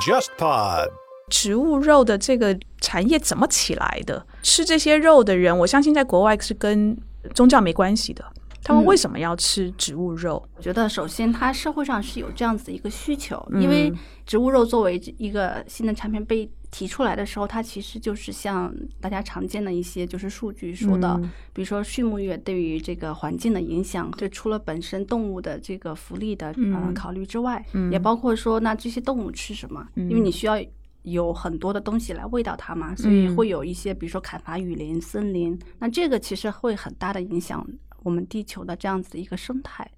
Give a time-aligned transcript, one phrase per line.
[0.00, 0.88] JustPod。
[1.30, 4.26] 植物肉的这个产业怎么起来的？
[4.42, 6.96] 吃这些肉的人，我相信在国外是跟
[7.34, 8.24] 宗教没关系的。
[8.64, 10.42] 他们为什么要吃植物肉？
[10.56, 13.92] 我觉得首先，它社会上是有这样子的一个需求，因为
[14.26, 21.20] 植物肉作为一个新的产品被提出来的时候，它其实就是像大家常见的一些就是数据说的，
[21.52, 30.58] 比如说畜牧业对于这个环境的影响，就除了本身动物的这个福利的嗯考虑之外，也包括说那这些动物吃什么，因为你需要。
[31.04, 37.66] 有很多的东西来喂到它嘛，所以会有一些，比如说砍伐雨林、森林，那这个其实会很大的影响
[38.02, 39.90] 我们地球的这样子的一个生态。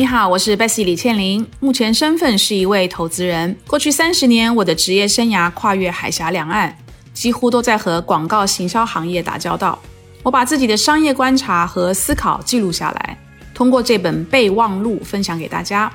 [0.00, 3.54] 你好，我是 Bessy 李倩玲，目前身份是一位投资人。
[3.66, 6.74] 过去三十年，我的职业生涯跨越海峡两岸，
[7.12, 9.78] 几乎都在和广告行销行业打交道。
[10.22, 13.18] 我把自己的商业观察和思考记录下来，
[13.52, 15.92] 通过这本备忘录分享给大家。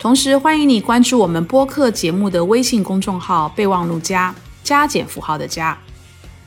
[0.00, 4.34] 同时，欢迎你关注我们播客节目的微信公众号“备忘录加
[4.64, 5.78] 加减符号的加”，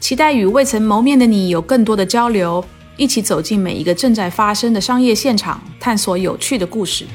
[0.02, 2.62] 期待与未曾谋面的你有更多的交流，
[2.98, 7.06] 一起走进每一个正在发生的商业现场，探索有趣的故事。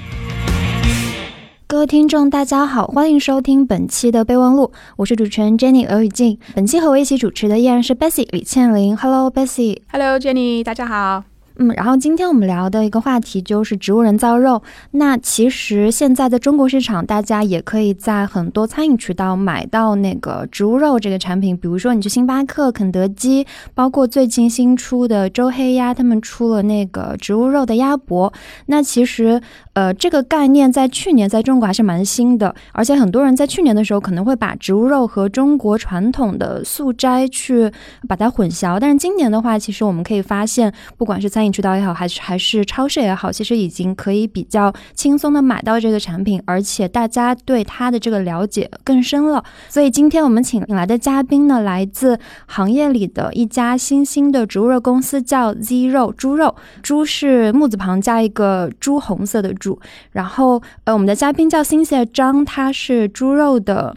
[1.66, 6.38] 各位听众，大家好，欢迎收听本期的备忘录，我是主持人 Jenny 刘雨静。
[6.54, 8.96] 本期和我一起主持的依然是 Bessy 李倩玲。
[8.96, 9.78] Hello，Bessy。
[9.90, 11.31] Hello，Jenny，大家好。
[11.56, 14.62] 嗯，然后今天我们聊的一个话题就是植物人造肉。
[14.92, 21.56] 那其实现在在中国市场，大家也可以在很多餐饮渠道买到那个植物肉这个产品。
[21.56, 28.32] 比如说你去星巴克、肯德基，包括最近新出的周黑鸭，他们出了那个植物肉的鸭脖。
[28.66, 29.40] 那其实。
[29.74, 37.72] 呃，这个概念在去年在中国还是蛮新的，而且很多人在去年的时候可能会把植物肉和中国传统的素斋去
[38.06, 38.78] 把它混淆。
[38.78, 49.44] 但是今年的话，其实我们可以发现，不管是餐饮渠道也好，还是还是超市也好，其实已经可以比较轻松的买到这个产品，而且大家对它的这个了解更深了。
[49.68, 59.52] 所以今天我们请来的嘉宾呢，来自行业里的一家新兴的植物肉公司，叫 Z 肉猪肉，猪是木字旁加一个朱红色的。
[59.52, 59.78] 猪，
[60.12, 63.94] 然后呃，我们的嘉宾叫辛谢张，他是猪肉的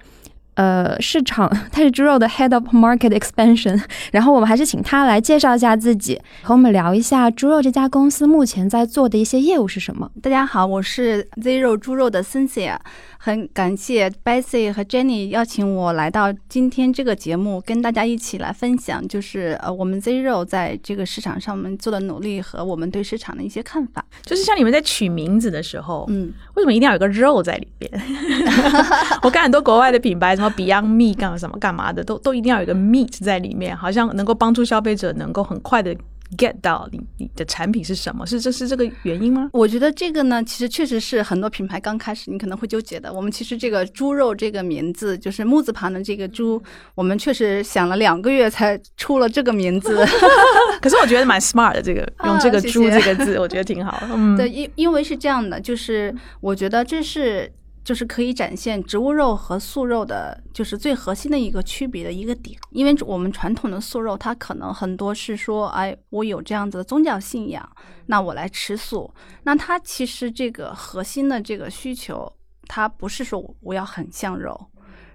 [0.56, 3.82] 呃市场， 他是猪肉的 Head of Market Expansion。
[4.12, 10.10] 然后我们还是请他来介绍一下自己，和我们聊一下猪肉这家公司目前在做的一些业务是什么。
[10.22, 12.78] 大家好，我是 Zero 猪肉的 Cynthia。
[13.26, 24.06] 很感谢 Bessy 和 Jenny 邀请我来到今天这个节目，跟大家一起来分享，就是呃我们 Zero 在这个市场上面做的努力和我们对市场的一些看法。
[24.22, 27.92] 就是像你们在取名字的时候，嗯，为什么一定要有个肉在里边？
[29.24, 35.98] 我看很多国外的品牌，什么 Beyond Meat 干什么干嘛的，都都一定要有个 meat 在里面，好像能够帮助消费者能够很快的。
[36.36, 38.26] Get 到你你的产品是什么？
[38.26, 39.50] 是这是这个原因吗？
[39.54, 43.12] 我觉得这个呢，其实确实是很多品牌刚开始你可能会纠结的。
[43.14, 46.62] 我们其实这个猪肉这个名字，就是木字旁的这个猪，
[46.94, 50.06] 我们确实想了两个月才出了这个名字。
[50.82, 54.02] 可是我觉得蛮 smart 的，这个用这个猪这个字，我觉得挺好。
[54.14, 57.52] 嗯，对，因因为是这样的，就是我觉得这是。
[57.86, 62.60] 就是可以展现植物肉和素肉的，就是最核心的一个区别的一个点。
[62.72, 67.70] 因为我们传统的素肉，它可能很多是说，哎，我有这样子的宗教信仰，
[68.08, 69.14] 那我来吃素。
[69.44, 72.30] 那它其实这个核心的这个需求，
[72.68, 74.60] 它不是说我要很像肉，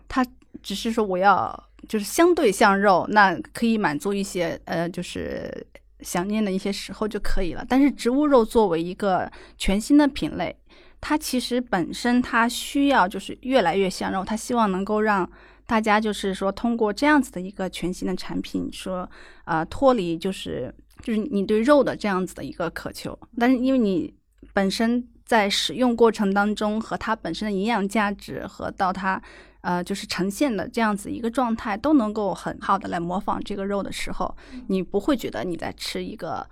[0.06, 0.24] 它
[0.62, 5.66] 只是说我要就是相对像肉，那可以满足一些呃，就是
[6.02, 7.66] 想念的一些时候就可以了。
[7.68, 10.56] 但是植物肉作为一个全新的品类。
[11.00, 15.28] 它其实本身它需要就是越来越像肉，它希望能够让
[15.66, 19.08] 大家就是说通过这样子的一个全新的产品，说
[19.44, 20.72] 呃脱离就是
[21.02, 24.12] 就是你对肉的这样子的一个渴求，但是因为你
[24.52, 29.20] 本身在使用过程当中和它本身的营养价值和到它
[29.62, 34.36] 呃就是呈现的这样子一个状态都能够很好的来模仿这个肉的时候，
[34.68, 36.46] 你不会觉得你在吃一个。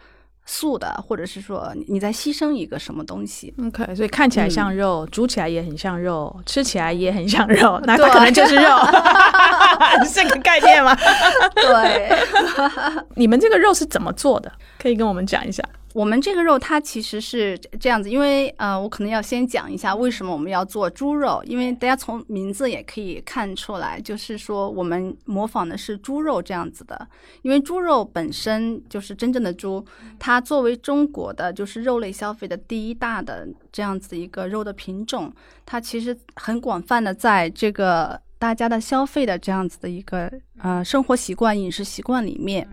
[0.51, 8.63] 素的，或者是说你在牺牲一个什么东西？OK，所以看起来像肉，煮起来也很像肉，吃起来也很像肉， 那它可能就是肉，
[10.03, 10.97] 是这个概念吗？
[11.55, 12.19] 对，
[13.15, 14.51] 你们这个肉是怎么做的？
[14.79, 15.63] 可以跟我们讲一下。
[15.95, 27.09] 我们这个肉它其实是这样子，因为呃，我可能要先讲一下为什么我们要做猪肉，因为大家从名字也可以看出来，就是说我们模仿的是猪肉这样子的。
[27.43, 29.85] 因为猪肉本身就是真正的猪，
[30.19, 35.33] 它作为中国的就是肉类消费的第一大的这样子一个肉的品种，
[35.65, 40.31] 它其实很广泛的在这个大家的消费的这样子的一个
[40.63, 42.67] 呃生活习惯、饮食习惯里面。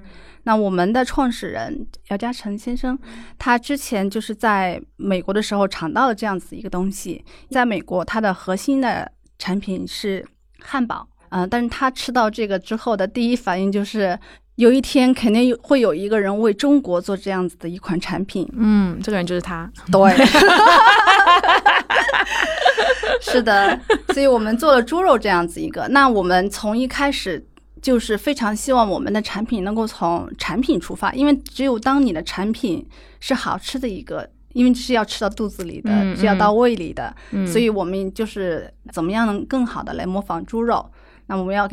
[0.43, 2.97] 那我们的创始人姚嘉诚先生，
[3.37, 10.25] 他之前就是在美国的时候尝到了这样子一个东西，在美国它的核心的产品是
[10.59, 14.17] 汉堡，嗯、但是他吃到这个之后的第一反应就是。
[14.55, 19.69] 有一天肯定有会有一个人为中国做这样子的一款产品，嗯，这个人就是他。
[19.91, 19.99] 对，
[23.31, 23.79] 是的，
[24.13, 25.87] 所以我们做了猪肉这样子一个。
[25.89, 27.45] 那我们从一开始
[27.81, 32.87] 就是非常希望我们的产品能够从产品出发，因为只有当你的产品
[33.19, 34.29] 是好吃的一个。
[34.55, 40.89] 因为是要吃到肚子里的，嗯是要到胃里的，嗯所以我们就是怎么样能更好的来模仿猪肉。
[41.27, 41.67] 那我们要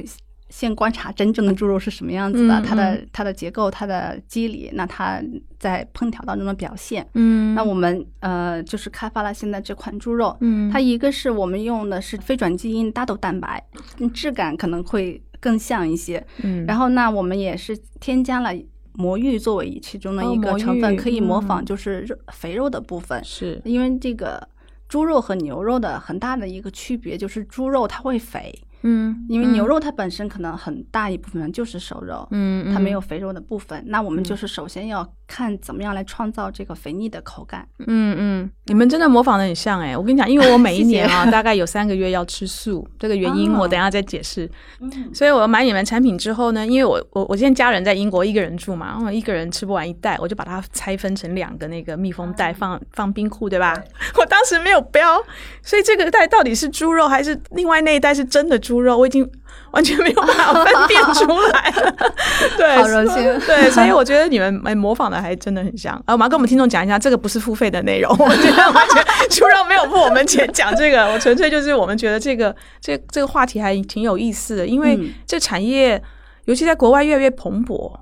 [0.52, 5.19] 先观察真正的猪肉是什么样子的，嗯它的嗯它的结构、它的肌理，那它
[5.58, 7.08] 在烹调当中的表现。
[7.14, 13.64] 嗯那我们呃就是开发了现在这款猪肉，嗯它一个是我们用的是非转基因大豆蛋白，
[13.99, 16.22] 嗯质感可能会更像一些。
[16.43, 18.50] 嗯然后那我们也是添加了
[18.93, 23.25] 魔芋作为其中的哦一个成分，可以模仿嗯就是肉肥肉的部分。
[23.25, 24.46] 是因为这个
[24.87, 33.82] 猪肉和牛肉的很大的一个区别就是猪肉它会肥，嗯因为牛肉它本身可能很大一部分就是瘦肉，嗯它没有肥肉的部分。
[33.87, 37.67] 那我们嗯就是首先要看怎么样来创造这个肥腻的口感。
[37.87, 44.46] 嗯嗯，你们真的模仿的很像哎、我跟你讲，因为 我每一年啊，大概有三个月要吃素，这个原因哦我等一下再解释。
[44.81, 53.75] 嗯所以我买你们产品之后呢，因为我我我现在家人在英国一个人住嘛，我一个人吃不完一袋，我就把它拆分成两个那个密封袋，放放冰库，对吧？
[54.20, 55.19] 我当时没有标，
[55.62, 59.26] 所以这个袋到底是猪肉还是另外那一袋是真的猪肉，我已经
[59.72, 61.94] 完全没有办法分辨出来了。
[62.56, 65.94] 对，好荣幸对，所以我觉得你们哎模仿的还真的很像。
[66.06, 76.02] 啊，我们要跟我们听众讲一下，这个不是付费的内容， 我觉得完全猪肉没有付我们钱讲这个，我纯粹就是我们觉得这个这这个话题还挺有意思的，因为嗯这产业
[76.44, 77.93] 尤其在国外越来越蓬勃。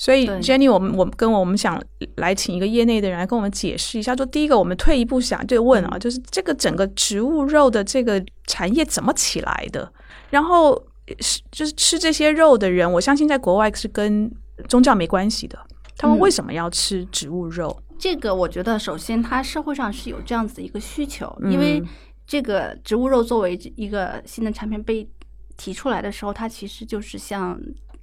[0.00, 1.76] 所以，Jenny，我们我们跟我们想
[2.18, 4.14] 来请一个业内的人来跟我们解释一下。
[4.14, 9.90] 就第一个，我们退一步想，就问啊，就是这个整个植物肉的这个产业怎么起来的？
[10.30, 10.80] 然后
[11.20, 14.30] 是就是吃这些肉的人，我相信在国外是跟
[14.68, 15.58] 宗教没关系的。
[15.96, 17.76] 他们嗯为什么要吃植物肉？
[17.98, 21.82] 这个我觉得，首先它社会上是有这样子的一个需求，嗯因为
[22.26, 25.08] 这个植物肉作为一个新的产品被
[25.56, 27.58] 提出来的时候，它其实就是像。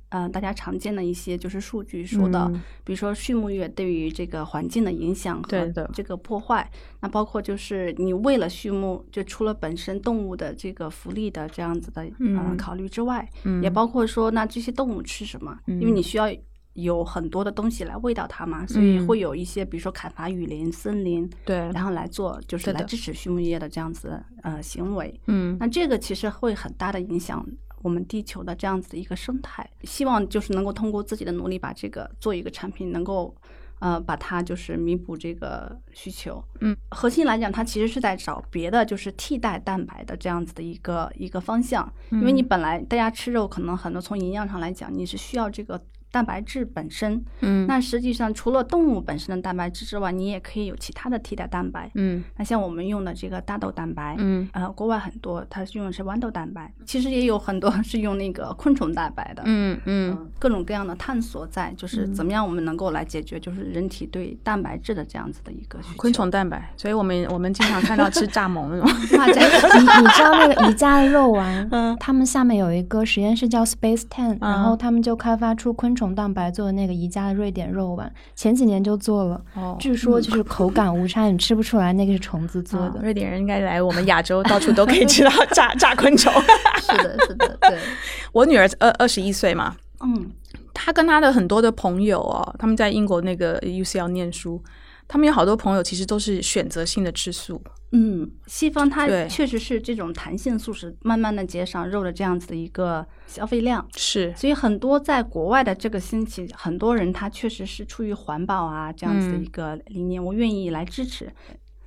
[0.09, 2.61] 嗯、大家常见的一些就是数据说的，嗯。
[2.83, 6.69] 比如说畜牧业对于这个环境的影响和这个破坏，
[7.01, 12.37] 那包括就是你为了畜牧，就除了本身动物的这个福利的这样子的嗯。
[12.37, 13.61] 呃考虑之外，嗯。
[13.61, 16.25] 也包括说那这些动物吃什么，因为你需要
[16.73, 19.07] 有很多的东西来喂到它嘛，所以嗯。
[19.07, 25.19] 会有一些比如说砍伐雨林、森林，对，然后来做就是来支持畜牧业的这样子呃行为。
[25.27, 25.57] 嗯。
[25.59, 27.45] 那这个其实会很大的影响
[27.85, 29.69] 我们地球的这样子的一个生态。
[29.83, 33.35] 希望就是能够通过自己的努力把这个做一个产品，能够
[33.77, 36.43] 呃把它就是弥补这个需求。
[36.61, 45.79] 嗯，核心来讲，它其实是在找别的就是替代蛋白的这样子的一个一个方向，因为你嗯本来大家吃肉可能很多从营养上来讲，你是需要这个。
[46.15, 51.91] 蛋白质本身，嗯那实际上除了动物本身的蛋白质之外，你也可以有其他的替代蛋白。
[51.95, 59.43] 嗯那像我们用的这个大豆蛋白，嗯呃，国外很多它是用的是豌豆蛋白，其实也有很多 是用那个昆虫蛋白的。
[59.45, 65.97] 嗯嗯嗯，各种各样的探索在，就是怎么样我们能够来解决，就是人体对蛋白质的这样子的一个需求。
[65.97, 68.87] 昆虫蛋白，所以我们我们经常看到吃蚱蜢那种。
[69.75, 82.99] 你你知道那个宜家的肉丸，嗯他们下面有一个实验室叫 Space Ten，、嗯然后他们就开发出昆虫蛋白做的那个宜家的瑞典肉丸，前几年就做了，哦据说就是口感无差，你吃不出来那个是虫子做的。
[83.01, 86.31] 瑞典人应该来我们亚洲，到处都可以吃到 炸炸昆虫。
[86.81, 87.79] 是的，是的，对，
[88.33, 90.29] 我女儿二二十一岁嘛，嗯，
[90.73, 94.61] 她跟她的很多的朋友哦，他们在英国那个 UCL 念书，
[95.07, 97.61] 他们有好多朋友其实都是选择性的吃素。
[97.91, 103.87] 嗯，西方它确实是这种弹性素食，慢慢的减少肉的这样子的一个消费量。
[103.95, 111.31] 是，所以很多在国外的这个兴起，很多人他确实是出于环保啊这样子的一个理念，我愿意来支持。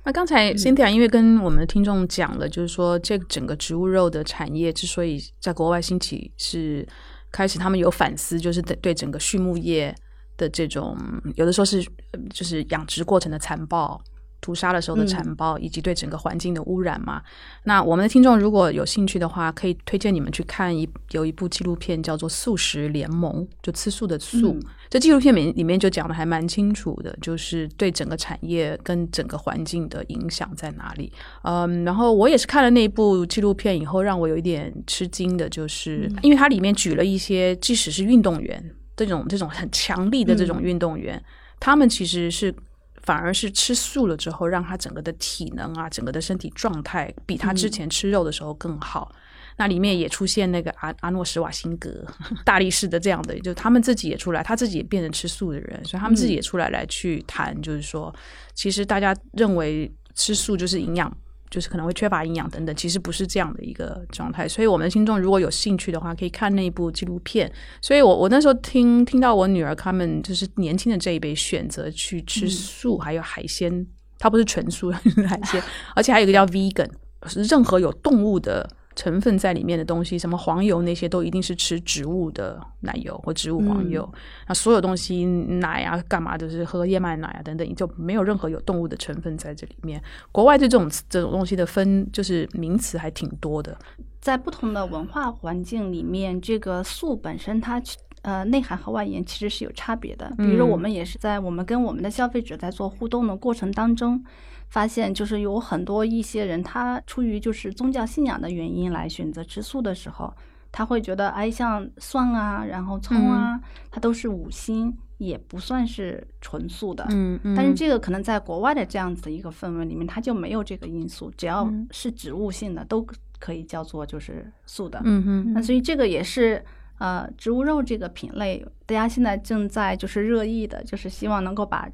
[0.03, 6.87] 那刚才 Cynthia 因为跟我们的听众讲了，就是说这整个植物肉的产业之所以在国外兴起，是
[7.31, 9.93] 开始他们有反思，就是对对整个畜牧业
[10.39, 10.97] 的这种
[11.35, 14.01] 有的时候是呃就是养殖过程的残暴，
[14.41, 17.21] 屠杀的时候的残暴，以及对整个环境的污染嘛。
[17.65, 24.57] 那我们的听众如果有兴趣的话，可以推荐你们去看一有一部纪录片叫做《素食联盟》，就吃素的素。
[24.89, 31.13] 这纪录片里里面就讲的还蛮清楚的，就是对整个产业跟整个环境的影响在哪里。
[31.43, 38.71] 嗯，然后我也是看了那部纪录片以后，让我有一点吃惊的，就是因为它里面举了一些，即使是运动员
[39.05, 41.23] 这种这种很强力的这种运动员，
[41.59, 42.53] 他们其实是。
[43.01, 49.11] 反而是吃素了之后，让他整个的体能啊，整个的身体状态比他之前吃肉的时候更好。
[49.55, 52.05] 那里面也出现那个阿阿诺什瓦辛格
[52.45, 58.13] 大力士的这样的，就他们自己也出来，他自己也变成吃素的人，所以他们自己也出来来去谈，就是说，
[58.53, 61.11] 其实大家认为吃素就是营养。
[61.49, 64.47] 就是可能会缺乏营养等等，其实不是这样的一个状态。
[64.47, 67.51] 所以我们的听众如果有兴趣的话，可以看那一部纪录片。
[67.81, 73.85] 所以我我那时候听听到我女儿他们就是年轻的这一辈选择去吃素，还有海鲜，
[74.17, 74.91] 它不是纯素
[75.27, 75.61] 海鲜，
[75.95, 76.89] 而且还有一个叫 vegan，
[77.27, 78.69] 是任何有动物的。
[78.99, 84.07] 成分在里面的东西，什么黄油那些都一定是吃植物的奶油或植物黄油。
[84.45, 90.03] 那所有东西奶啊，干嘛都是喝燕麦奶啊等等，就没有任何有动物的成分在这里面。
[90.33, 93.77] 国外对这种这种东西的分就是名词还挺多的。
[94.19, 97.81] 在不同的文化环境里面，这个素本身它
[98.23, 100.29] 呃内涵和外延其实是有差别的。
[100.35, 104.21] 比如说，我们也是在我们跟我们的消费者在做互动的过程当中。
[104.69, 110.31] 发现就是有很多一些人，他出于就是宗教信仰的原因来选择吃素的时候，
[110.71, 113.59] 他会觉得，哎，像蒜啊，然后葱啊，
[113.89, 117.03] 它都是五辛，也不算是纯素的。
[117.09, 117.55] 嗯嗯。
[117.55, 123.03] 但是这个可能在国外的这样子的一个氛围里面，它就没有这个因素，只要是植物性的都
[123.39, 125.01] 可以叫做就是素的。
[125.03, 125.53] 嗯嗯。
[125.53, 126.63] 那所以这个也是
[126.99, 131.89] 呃，植物肉这个品类，大家现在正在就是热议的，就是希望能够把。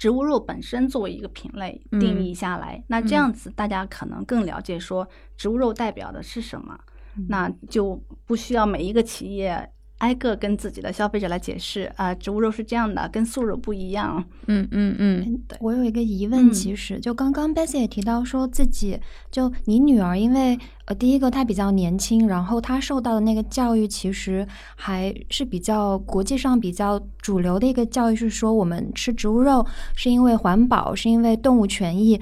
[0.00, 6.80] 植物肉本身作为一个品类定义下来，那这样子大家可能更了解说植物肉代表的是什么，
[7.28, 9.70] 那就不需要每一个企业。
[10.00, 14.22] 挨个跟自己的消费者来解释啊，植物肉是这样的，跟素肉不一样。
[14.46, 15.40] 嗯嗯嗯。
[15.60, 18.98] 我有一个疑问，其实就刚刚 Bessy 也提到说自己
[19.30, 29.64] 就你女儿，因为呃第一个她比较年轻，然后她受到的那个教育其实还是比较国际上比较主流的一个教育，是说我们吃植物肉
[29.94, 32.20] 是因为环保，是因为动物权益。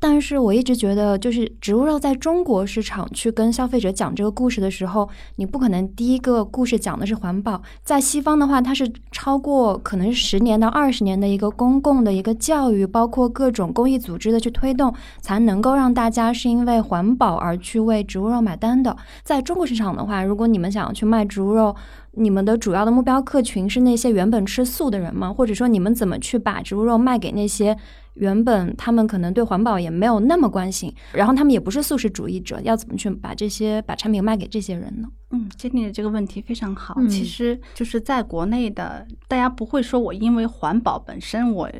[0.00, 7.60] 但是我一直觉得，就是植物肉在中国市场去跟消费者讲这个故事的时候，你不可能第一个故事讲的是环保。
[7.82, 18.96] 在西方的话，它是超过可能十年到二十年的一个公共的一个教育，包括各种公益组织的去推动，才能够让大家是因为环保而去为植物肉买单的。
[19.24, 21.74] 在中国市场的话，如果你们想要去卖植物肉，
[22.12, 25.32] 你们的主要的目标客群是那些原本吃素的人吗？
[25.32, 27.76] 或者说你们怎么去把植物肉卖给那些？
[28.18, 35.08] 原本他们可能对环保也没有那么关心，然后他们也不是素食主义者，要怎么去把这些把产品卖给这些人呢？
[35.30, 36.96] 嗯，建立的这个问题非常好。
[37.06, 41.70] 其实就是在国内的，大家不会说我因为环保本身我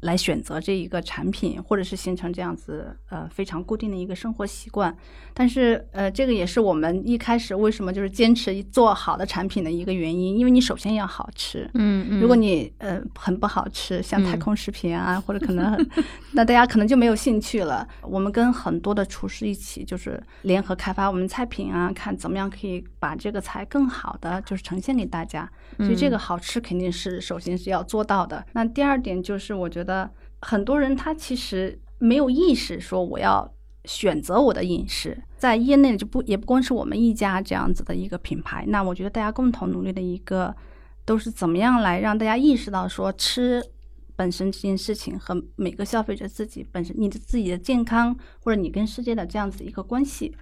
[0.00, 4.94] 来选择这一个产品，或者是形成这样子呃非常固定的一个生活习惯。
[5.32, 11.70] 但是呃，这个也是我们一开始为什么就是坚持做好的产品的一个原因，因为你首先要好吃。
[11.74, 12.20] 嗯嗯。
[12.20, 15.70] 如果你呃很不好吃，像太空食品啊，或者可能。
[16.32, 17.86] 那大家可能就没有兴趣了。
[18.02, 25.50] 我们跟很多的厨师一起，就是联合开发我们菜品啊，看怎么样可以把这个菜更好的就是呈现给大家。
[25.78, 28.46] 所以这个好吃肯定是首先是要做到的。
[28.52, 30.08] 那第二点就是，我觉得
[30.42, 33.52] 很多人他其实没有意识说我要
[33.86, 38.64] 选择我的饮食，在业内就不也不光是我们一家这样子的一个品牌。
[38.68, 40.54] 那我觉得大家共同努力的一个，
[41.04, 43.64] 都是怎么样来让大家意识到说吃。
[44.16, 50.36] 本身这件事情和每个消费者自己本身，你的自己的健康或者你跟世界的这样子一个关系，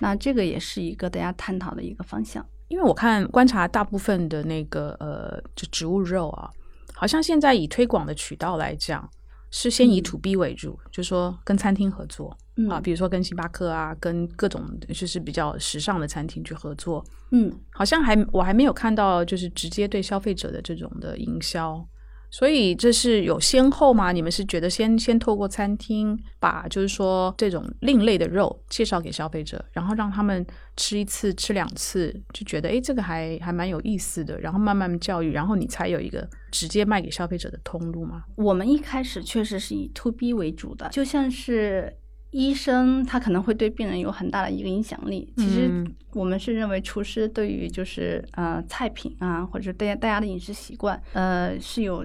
[0.00, 2.44] 那这个也是一个大家探讨的一个方向。
[2.68, 6.50] 因为我看观察大部分的那个呃，就植物肉啊，
[6.94, 9.08] 好像现在以推广的渠道来讲，
[9.50, 12.36] 是先以 to B 为主，就说跟餐厅合作
[12.70, 17.04] 啊，比如说跟星巴克啊，跟各种就是比较时尚的餐厅去合作。
[17.32, 21.86] 嗯，好像还我还没有看到就是直接对消费者的这种的营销。
[22.34, 24.10] 所以这是有先后吗？
[24.10, 30.44] 你们是觉得先先透过餐厅把就是说这种另类的肉介绍给消费者，然后让他们
[30.76, 38.24] 吃一次吃两次，就觉得哎这个还还蛮有意思的，然后慢慢教育，然后你才有一个直接卖给消费者的通路吗？
[38.34, 41.96] 我们一开始确实是以 to B 为主的，就像是。
[42.36, 45.32] 医生他可能会对病人有很大的一个影响力。
[45.36, 45.70] 其实
[46.14, 52.04] 我们是认为厨师对于就是呃菜品啊，或者大家大家的饮食习惯，呃是有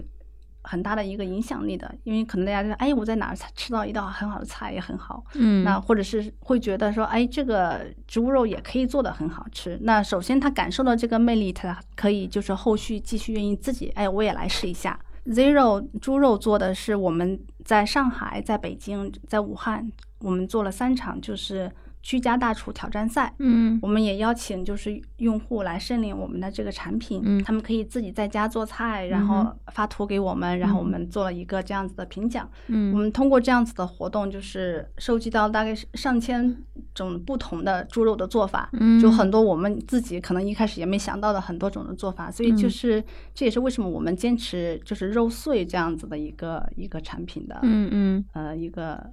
[0.61, 9.77] 很大的一个影响力的，因为可能大家觉得，哎，我在哪儿吃到一道很好的菜也很好，嗯那或者是会觉得说，哎，这个植物肉也可以做的很好吃。
[9.81, 14.99] 那首先他感受到这个魅力，他可以就是后续继续愿意自己，哎，我也来试一下。
[15.25, 23.33] Zero 猪肉做的是我们在上海、在北京、在武汉，我们做了三场，就是居家大厨挑战赛。
[23.39, 23.79] 嗯。
[23.81, 27.43] 我们也邀请就是用户来申领我们的这个产品，嗯。
[27.43, 32.49] 他们可以自己在家做菜，然后发图给我们，然后我们做了一个这样子的评奖。
[32.67, 32.93] 嗯。
[32.93, 36.55] 我嗯们通过这样子的活动，就是收集到大概是上千
[36.93, 38.99] 种不同的猪肉的做法，嗯。
[38.99, 42.69] 就很多我们自己可能一开始也没想到的很多种的做法，所以就嗯。
[42.69, 43.03] 是、
[43.33, 48.25] 这也是为什么我们坚持就是肉碎这样子的一个一个产品的，嗯嗯。
[48.33, 49.11] 呃一个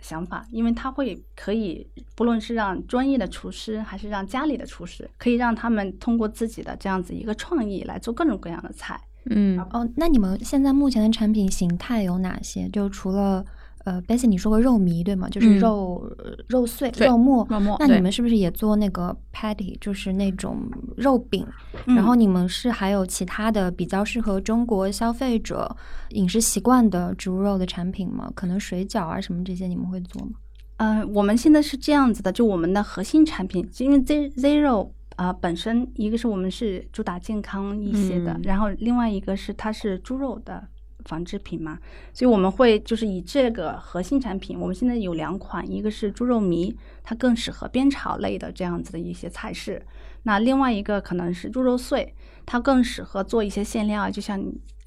[0.00, 9.00] 想法，因为它会可以不论是让专业的厨师还是让家里的厨师，可以让他们通过自己的这样子一个创意来做各种各样的菜。
[9.30, 12.68] 嗯哦，那你们现在目前的产品形态有哪些？
[12.70, 13.44] 就除了
[13.88, 15.30] 呃，Bessy 你说过肉糜对吗？
[15.30, 17.46] 就是嗯肉、呃肉碎、肉末。
[17.48, 20.60] 肉末那你们是不是也做那个 patty，就是那种
[20.94, 21.46] 肉饼？
[21.86, 25.74] 嗯然后你们是还有其他的比较适合中国消费者
[26.10, 28.30] 饮食习惯的植物肉的产品吗？
[28.34, 30.32] 可能水饺啊什么这些你们会做吗？
[30.76, 40.68] 呃，我们现在是这样子的，就我们的核心产品，因为 Z Zero 啊、本身一个是我们是主打健康一些的，嗯然后另外一个是它是猪肉的
[41.08, 41.78] 纺织品嘛，
[42.12, 49.82] 所以我们会就是以这个核心产品，我们现在有两款，一个是猪肉糜，它更适合煸炒类的这样子的一些菜式，
[50.24, 54.38] 那另外一个可能是猪肉碎，它更适合做一些馅料，就像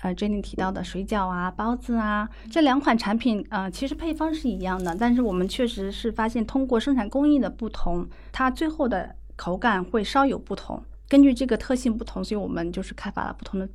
[0.01, 10.83] 呃 Jenny 提到的水饺啊、包子啊，这两款产品呃其实配方是一样的，但是我们确实是发现通过生产工艺的不同，它最后的口感会稍有不同。
[11.09, 13.67] 根据这个特性不同，所以我们就是开发了不同的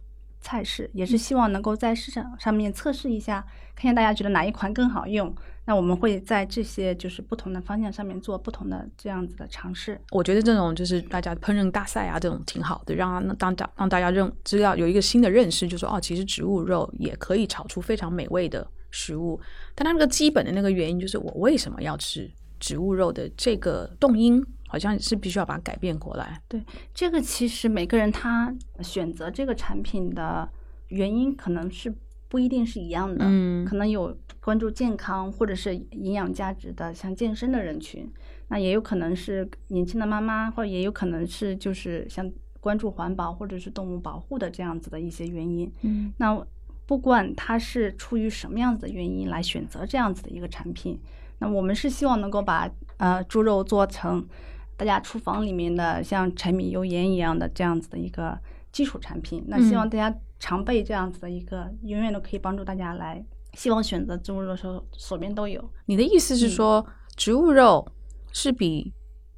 [0.47, 5.35] 菜式，也是希望能够在市场上面测试一下，看一下大家觉得哪一款更好用。
[5.65, 10.01] 那我们会在这些就是不同的方向上面做不同的这样子的尝试。
[10.13, 19.41] 我觉得这种就是大家烹饪大赛啊，这种挺好的，让让大让大家认知道有一个新的认识，就说哦，其实植物肉也可以炒出非常美味的食物。
[19.75, 26.41] 但它那个基本的那个原因就是我为什么要吃植物肉的这个动因，好像是必须要把它改变过来。
[26.49, 30.49] 对这个其实每个人他选择这个产品的
[30.89, 31.95] 原因可能是
[32.29, 38.11] 不一定是一样的，嗯可能有关注健康或者是营养价值的，像健身的人群，
[38.49, 45.73] 那也有可能是年轻的妈妈，或者也有可能是就是像关注环保或者是动物保护的这样子的一些原因。
[45.83, 46.45] 嗯那
[46.85, 51.01] 不管他是出于什么样子的原因来选择这样子的一个产品，
[51.39, 54.25] 那我们是希望能够把呃猪肉做成
[54.77, 58.39] 大家厨房里面的像柴米油盐一样的这样子的一个
[58.73, 59.45] 基础产品。
[59.49, 65.71] 那希望大家常备这样子的一个，永远都可以帮助大家来，希望选择植物肉的时候手边都有。
[65.87, 66.87] 你的意思是说，
[67.17, 67.87] 植物肉
[68.33, 68.93] 是比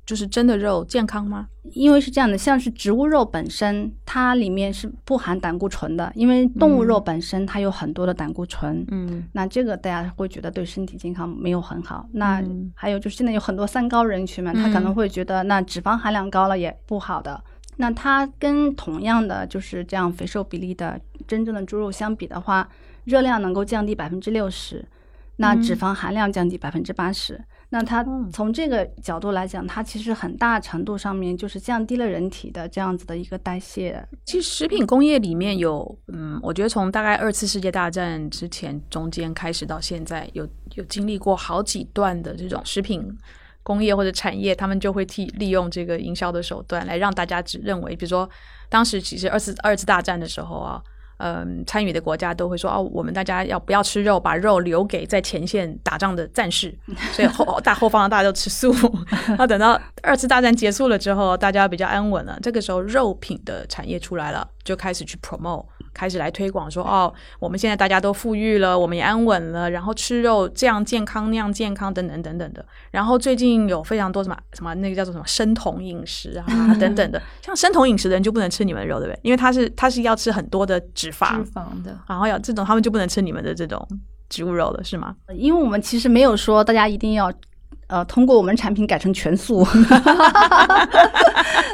[0.08, 1.46] 就是真的肉健康吗？
[1.72, 8.82] 因为是这样的，像是植物肉本身，它里面是不含胆固醇的，因为动物肉本身它有很多的胆固醇。
[8.90, 12.08] 嗯那这个大家会觉得对身体健康没有很好。
[12.12, 17.44] 那嗯还有就是现在有很多三高人群嘛，他可能会觉得那脂肪含量高了也不好的。
[17.76, 22.66] 那它跟同样的就是这样肥瘦比例的真正的猪肉相比的话，
[23.04, 24.82] 热量能够降低百分之六十，
[25.40, 27.40] 那脂肪含量降低百分之八十。
[27.70, 34.04] 那它嗯从这个角度来讲，它其实很大程度上面就是降低了人体的这样子的一个代谢。
[34.24, 43.06] 其实食品工业里面有，嗯，我觉得从大概二次世界大战之前中间开始到现在，有有经历过好几段的这种食品
[43.62, 48.28] 工业或者产业，他们就会替利用这个营销的手段来让大家只认为，比如说
[48.68, 50.82] 当时其实二次二次大战的时候啊。
[51.18, 56.72] 嗯，参与的国家都会说哦，我们大家要不要吃肉，把肉留给在前线打仗的战士，
[57.12, 58.74] 所以后大后方的大家都吃素。
[59.36, 65.64] 那等到二次大战结束了之后，大家比较安稳了，这个时候肉品的产业出来了，就开始去 promote，
[65.98, 72.64] 开始来推广说哦，我们现在大家都富裕了，我们也安稳了，然后吃肉这样健康那样健康等等等等的。
[72.92, 76.46] 然后最近有非常多什么什么那个叫做什么生酮饮食啊
[76.78, 79.18] 等等的，像生酮饮食的人就不能吃你们的肉，对不对？
[79.24, 83.84] 因为他是他是要吃很多的脂肪，脂肪的，然后要这种他们就不能吃你们的这种
[84.28, 85.16] 植物肉了，是吗？
[85.34, 87.32] 因为我们其实没有说大家一定要，
[87.88, 89.66] 呃，通过我们产品改成全素。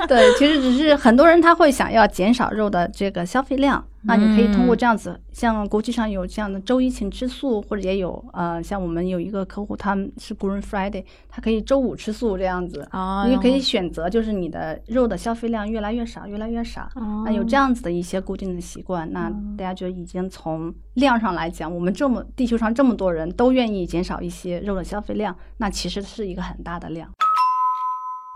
[0.07, 12.87] 对，其实只是很多人他会想要减少肉的这个消费量，那你可以通过这样子，像国际上有这样的周一请吃素，或者也有呃，像我们有一个客户，他们是 Green Friday，他可以周五吃素这样子。
[12.91, 16.89] 啊你可以选择，就是你的肉的消费量越来越少，越来越少。
[17.25, 27.09] 那有这样子的一些固定的习惯，那大家就已经从量上来讲，我们这么地球上这么多人都愿意减少一些肉的消费量，那其实是一个很大的量。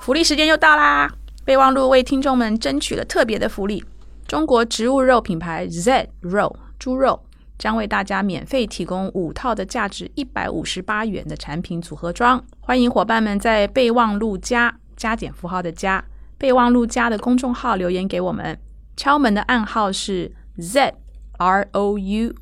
[0.00, 1.12] 福利时间又到啦！
[1.44, 3.82] 备忘录为听众们争取了特别的福利，
[4.28, 7.18] 中国植物肉品牌 Z 肉猪肉
[7.56, 12.44] 将为大家免费提供五套的价值一百五十八元的产品组合装。
[12.60, 16.04] 欢迎伙伴们在备忘录加加减符号的加
[16.36, 18.60] 备忘录加的公众号留言给我们，
[18.98, 20.94] 敲门的暗号是 Z
[21.38, 22.34] R O U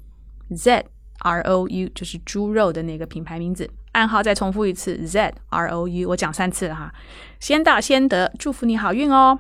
[0.57, 0.87] Z
[1.20, 3.70] R O U，就是猪肉的那个品牌名字。
[3.92, 6.92] 暗号再重复一次 Z R O U，我讲三次了哈。
[7.38, 9.38] 先到先得，祝福你好运哦！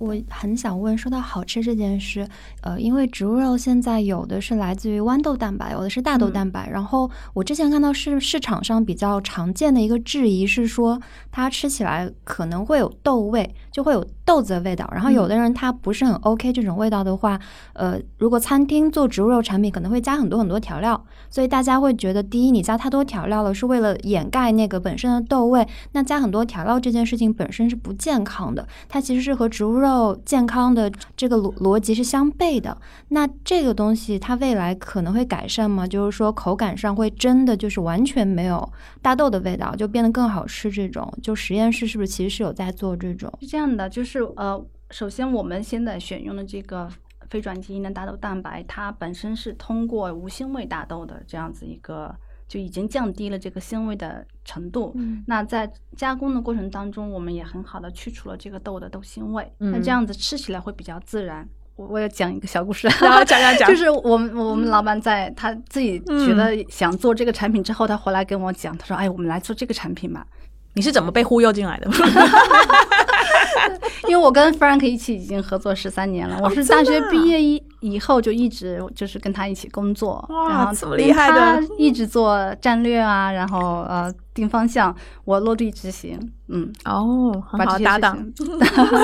[0.00, 2.26] 我很想问，说到好吃这件事，
[2.62, 6.70] 呃，因为植物肉现在有的是来自于豌豆蛋白，有的是大豆蛋白。
[6.70, 10.98] 然后我之前看到市市场上比较常见的一个质疑是说，
[11.30, 14.88] 它吃起来可能会有豆味，就会有豆子的味道。
[14.92, 17.36] 然后有的人他不是很 OK 这种味道的话，
[17.72, 25.66] 呃，如果餐厅做植物肉产品可能会加很多很多调料，所以大家会觉得，第一，你加太多调料了，是为了掩盖那个本身的豆味。
[25.90, 30.16] 那加很多调料这件事情本身是不健康的，它其实是和植物肉。
[30.24, 32.76] 健康的这个逻逻辑是相悖的。
[33.08, 35.84] 那这个东西它未来可能会改善吗？
[35.84, 40.70] 就是说口感上会真的就是完全没有大豆的味道，就变得更好吃。
[40.70, 43.32] 这种就实验室是不是其实是有在做这种？
[43.40, 46.88] 是这样的，就是呃，首先我们现在选用的这个
[47.28, 52.14] 非转基因的大豆蛋白，它本身是通过无腥味大豆的这样子一个。
[52.50, 54.90] 就已经降低了这个腥味的程度。
[54.96, 59.48] 嗯那在加工的过程当中，我们也很好的去除了这个豆的豆腥味。
[59.60, 61.48] 嗯那这样子吃起来会比较自然。
[61.76, 70.26] 我我要讲一个小故事，然后讲讲讲， 就是我们我们老板在 他自己觉得想做这个产品之后，他回来跟我讲，他说：“哎，我们来做这个产品吧。
[70.74, 71.88] 你是怎么被忽悠进来的？
[74.08, 88.32] 因为我跟 Frank 一起已经合作十三年了，我是大学毕业以以后就一直就是跟他一起工作，哇然后这么厉害的他一直做战略啊，然后呃定方向，我落地执行，嗯，哦，很好搭档。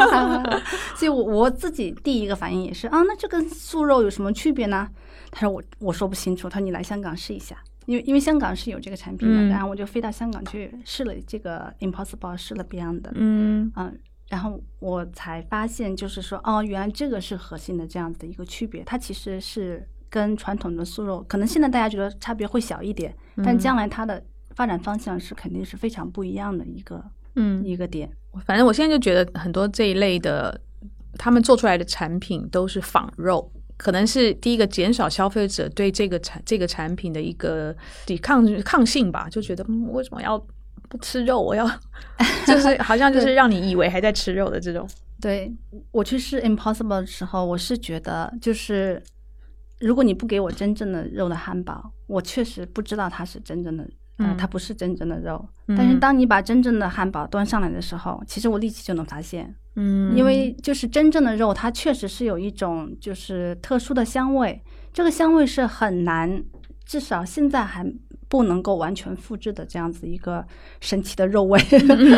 [0.97, 4.89] 所以我我自己第一个反应也是啊，那这跟素肉有什么区别呢？
[5.31, 7.57] 他说我我说不清楚，他说你来香港试一下。
[7.87, 18.83] 因为因为香港是有这个产品的，嗯然后我就飞到香港去试了这个 Impossible，试了 Beyond 的，嗯嗯，然后我才发现，就是说，哦，原来这个是核心的这样子的一个区别。
[18.85, 27.05] 它其实是跟传统的素肉，可能现在大家觉得差别会小一点，但将来它的发展方向是肯定是非常不一样的一个
[27.37, 28.11] 嗯，一个点。
[28.45, 30.61] 反正我现在就觉得很多这一类的，
[31.17, 33.53] 他们做出来的产品都是仿肉。
[33.77, 40.39] 可能是第一个减少消费者对这个产这个产品的一个抵抗抗性吧，就觉得、嗯、为什么要
[40.89, 41.41] 不吃肉？
[41.41, 41.69] 我要
[42.47, 44.89] 就是好像就是让你以为还在吃肉的这种。
[45.21, 45.51] 对
[45.93, 49.03] 我去试 Impossible 的时候，我是觉得就是，
[49.81, 53.89] 如果你不给我真正的肉的汉堡，我确实不知道它是真正的，
[54.39, 55.45] 它不是真正的肉。
[55.69, 66.45] 嗯但是当你把真正的汉堡端上来的时候，其实我立即就能发现，嗯因为就是真正的肉，它确实是有一种就是特殊的香味，这个香味是很难，
[66.85, 67.85] 至少现在还
[68.29, 70.47] 不能够完全复制的这样子一个
[70.81, 71.61] 神奇的肉味。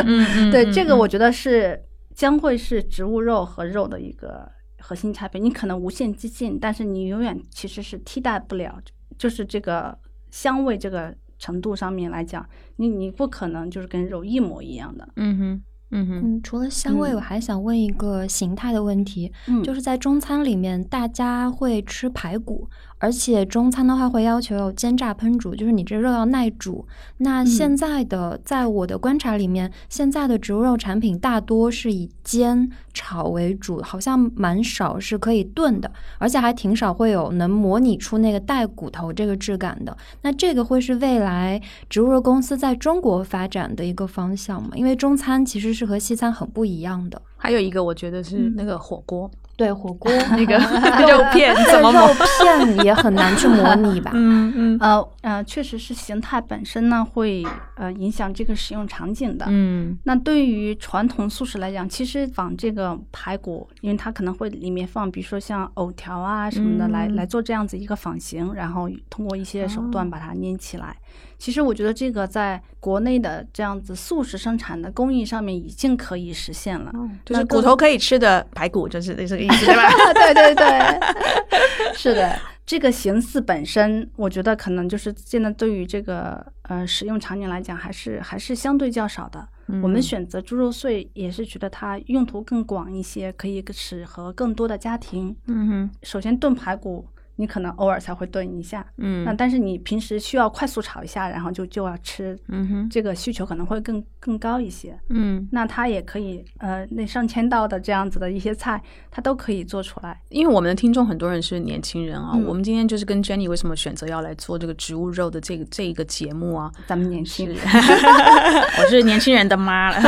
[0.05, 1.81] 嗯 对，这个我觉得是
[2.13, 4.47] 将会是植物肉和肉的一个
[4.79, 5.41] 核心差别。
[5.41, 8.79] 你可能无限接近，但是你永远其实是替代不了，
[9.17, 9.97] 就是这个
[10.29, 15.09] 香味这个程度上面来讲，你你不可能就是跟肉一模一样的。
[15.15, 26.85] 嗯哼嗯哼嗯，除了香味，嗯我还想问一个形态的问题，嗯就是在中餐里面，大家会吃排骨，而且中餐的话会要求有煎炸烹煮，就是你这肉要耐煮。
[27.17, 39.97] 那现在的，在我的观察里面，现在的植物肉产品大多是以煎炒为主，好像蛮少是可以炖的，而且还挺少会有能模拟出那个带骨头这个质感的。
[40.21, 44.71] 那这个会是未来植物肉公司在中国发展的一个方向吗？
[44.75, 47.21] 因为中餐其实是和西餐很不一样的。
[47.37, 52.07] 还有一个我觉得是那个火锅，对火锅 那个肉片怎么肉？
[52.39, 54.11] 片也很难去模拟吧？
[54.15, 57.45] 嗯嗯呃呃，确实是形态本身呢会
[57.75, 59.45] 呃影响这个使用场景的。
[59.49, 70.95] 嗯那对于传统素食来讲，其实仿这个排骨，因为它可能会里面放，比如说像藕条啊什么的，来嗯来做这样子一个仿形，然后通过一些手段哦把它捏起来。
[71.39, 76.91] 其实我觉得这个在国内的这样子素食生产的工艺上面已经可以实现了，
[77.25, 79.89] 就是骨头可以吃的排骨，就是这个意思，对吧？
[80.13, 80.99] 对 对对，
[81.95, 82.37] 是的。
[82.65, 89.47] 这个形似本身，我觉得可能就是现在对于这个呃使用场景来讲，还是还是相对较少的。
[89.81, 95.35] 我们选择猪肉碎，也是觉得它用途更广一些，可以适合更多的家庭。
[95.47, 97.07] 嗯哼，首先炖排骨。
[97.39, 110.19] 你可能偶尔才会炖一下，嗯，那但是你平时需要快速炒一下，然后就就要吃，嗯哼，这个需求可能会更更高一些，嗯，那它也可以，呃，那上千道的这样子的一些菜，它都可以做出来。
[110.27, 116.69] 因为我们的听众很多人是年轻人啊，我们今天就是跟 Jenny 为什么选择要来做这个植物肉的这个这一个节目啊？
[116.87, 117.57] 咱们年轻人，
[118.79, 120.01] 我是年轻人的妈了，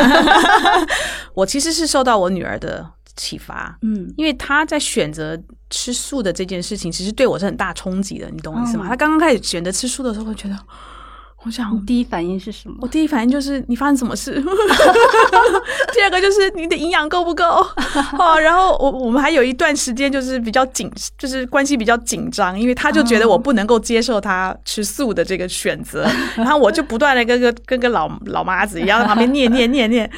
[1.34, 2.92] 我其实是受到我女儿的。
[3.16, 8.86] 启发，嗯，因为他在选择吃素的这件事情，其实对我是很大冲击的，你懂我意思吗？
[8.88, 10.58] 他刚刚开始选择吃素的时候，会觉得，
[11.44, 12.78] 我想第一反应是什么？
[12.82, 14.34] 我第一反应就是你发生什么事？
[15.94, 17.44] 第二个就是你的营养够不够？
[18.18, 30.10] 哦，然后我我们还有一段时间就是比较紧，就是关系比较紧张，因为他就觉得我不能够接受他吃素的这个选择，然后我就不断的跟个跟个老老妈子一样在旁边念念念念。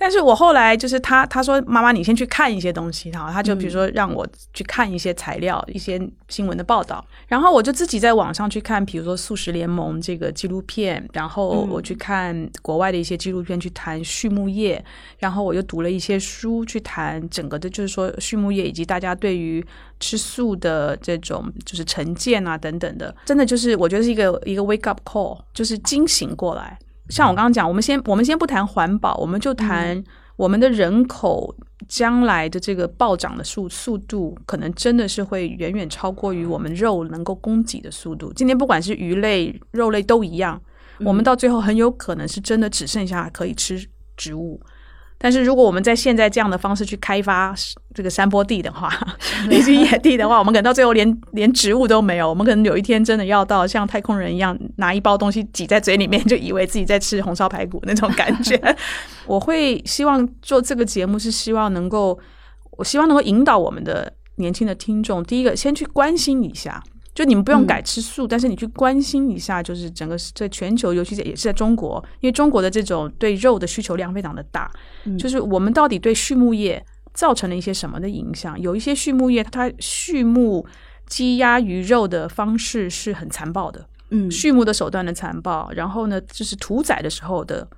[0.00, 14.82] 但是我后来就是他，他说妈妈，你先去看一些东西，然后他就比如说让我去看一些材料、一些新闻的报道，然后我就自己在网上去看，比如说素食联盟这个纪录片，然后我去看国外的一些纪录片，去谈畜牧业，
[15.18, 19.64] 然后我又读了一些书，去谈整个的，就是说畜牧业以及大家对于
[19.98, 26.78] 吃素的这种就是成见啊等等的，真的就是我觉得是一个一个 wake up call，就是惊醒过来。
[27.08, 30.02] 像我刚刚讲，我们先我们先不谈环保，我们就谈
[30.36, 31.54] 我们的人口
[31.88, 38.32] 将来的这个暴涨的速速度，可能真的是会远远超过于我们肉能够供给的速度。
[38.34, 40.60] 今天不管是鱼类、肉类都一样，
[41.00, 43.84] 我们到最后很有可能是真的只剩下可以吃
[44.16, 44.60] 植物。
[45.20, 47.52] 但是如果我们在现在这样的方式去开发
[47.92, 48.88] 这个山坡地的话，
[49.50, 52.28] 以及野地的话，我们可能到最后连 连植物都没有。
[52.28, 58.60] 我们可能有一天真的要到像太空人一样，拿一包东西挤在嘴里面，就以为自己在吃红烧排骨那种感觉。
[59.26, 62.16] 我会希望做这个节目，是希望能够，
[62.70, 66.80] 我希望能够引导我们的年轻的听众，第一个先去关心一下。
[67.18, 74.70] 就你们不用改吃素，但是你去关心一下，就是整个在全球，尤其是也是在中国，因为中国的这种对肉的需求量非常的大，
[75.18, 76.80] 就是我们到底对畜牧业
[77.12, 78.56] 造成了一些什么的影响？
[78.60, 80.64] 有一些畜牧业，它畜牧
[81.08, 87.68] 鸡鸭鱼肉的方式是很残暴的，嗯，畜牧的手段的残暴，然后呢，就是屠宰的时候的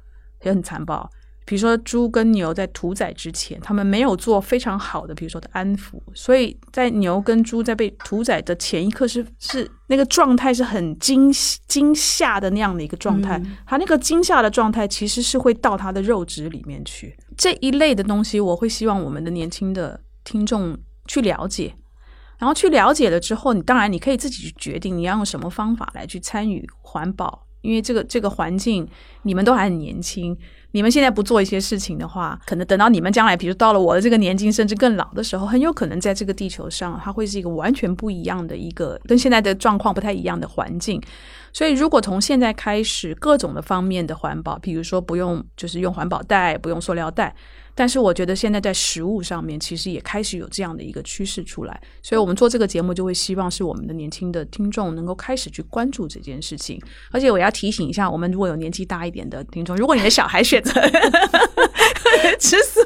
[0.42, 1.10] 也很残暴。
[1.50, 11.28] 比如说猪跟牛在屠宰之前，他们没有做非常好的，比如说的安抚，所以在牛跟猪在被屠宰的前一刻是是那个状态是很惊
[11.66, 17.16] 惊吓的那样的一个状态，它那个惊吓的状态其实是会到它的肉质里面去。
[17.36, 21.74] 这一类的东西，我会希望我们的年轻的听众去了解，
[22.38, 28.88] 然后去了解了之后，你当然你可以自己去决定你要用什么方法来去参与环保，因为这个这个环境
[29.24, 30.38] 你们都还很年轻。
[30.72, 41.00] 你们现在不做一些事情的话，可能等到你们将来，比如到了我的这个年纪，甚至更老的时候，很有可能在这个地球上，它会是一个完全不一样的一个，跟现在的状况不太一样的环境。
[41.52, 47.34] 所以，如果从现在开始，各种的方面的环保，比如说不用就是用环保袋，不用塑料袋。
[47.74, 56.80] 但是我觉得现在在食物上面，其实也开始有这样的一个趋势出来，所以我们做这个节目就会希望是我们的年轻的听众能够开始去关注这件事情。
[57.10, 60.72] 而且我要提醒一下，我们如果有年纪大一点的听众，如果你的小孩选择
[62.38, 62.80] 吃素，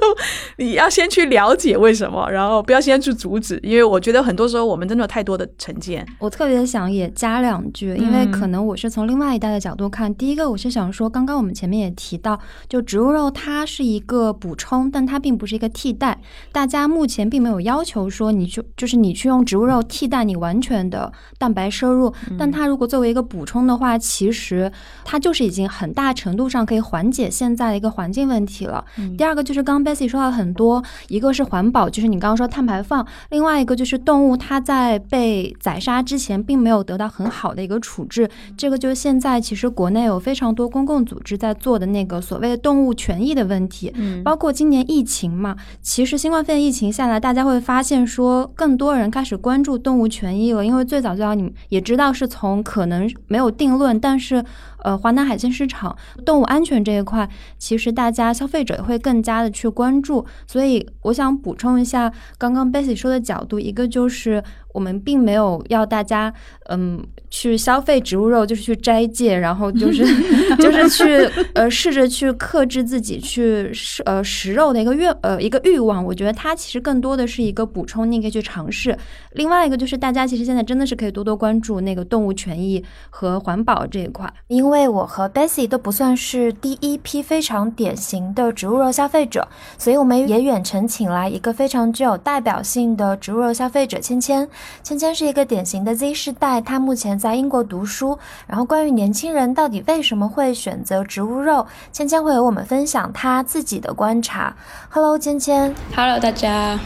[0.59, 6.07] 你要先去了解为什么，然后不要先去阻止，因为我觉得很多时候我们真的有太多的成见。
[6.19, 10.15] 我特别想也加两句，因为可能我是从另外一代的角度看。
[10.15, 14.74] 第一个，我是想说，刚刚我们前面也提到，就植物肉它是一个补充。
[14.93, 16.19] 但它并不是一个替代，
[16.53, 24.71] 大家目前并没有要求说你去就是你去用植物肉替代你完全的蛋白摄入，但它如果作为一个补充的话，其实
[25.05, 28.85] 它就是已经很大程度上可以缓解现在的一个环境问题了。
[29.19, 43.93] 第二个就是刚刚 Bessy 说到很多，一个是环保，就是你刚刚说碳排放，另外一个就是动物它在被宰杀之前并没有得到很好的一个处置，这个就是现在其实国内有非常多公共组织在做的那个所谓的动物权益的问题，
[44.25, 44.75] 包括今今。
[44.75, 50.67] 年疫情嘛，其实新冠肺炎疫情下来，大家会发现说，更多人开始关注动物权益了。
[50.67, 54.45] 因为最早最早，你也知道是从可能没有定论，但是
[54.79, 55.97] 呃，华南海鲜市场
[56.27, 60.27] 动物安全这一块，其实大家消费者会更加的去关注。
[60.47, 66.35] 所以我想补充一下刚刚 Bessy 说的角度，一个就是我们并没有要大家
[66.69, 70.05] 嗯去消费植物肉，就是去斋戒，然后就是
[70.59, 76.05] 就是去呃试着去克制自己去食呃食肉的一个愿呃一个欲望。
[76.05, 78.97] 我觉得它其实更多的是一个补充，你可以去尝试。
[79.33, 94.49] 另外一个就是大家其实现在真的是可以多多关注那个动物权益和环保这一块，因为我和 Bessy 都不算是第一批非常典型的植物肉消费者，所以我们也远程请来一个非常具有代表性的植物肉消费者芊芊。
[94.83, 98.19] 芊芊是一个典型的 Z 世代，她目前在英国读书。
[98.47, 104.57] 然后关于年轻人到底为什么会选择植物肉，芊芊会和我们分享她自己的观察。
[104.89, 105.75] Hello，芊芊。
[105.95, 106.79] Hello，大家。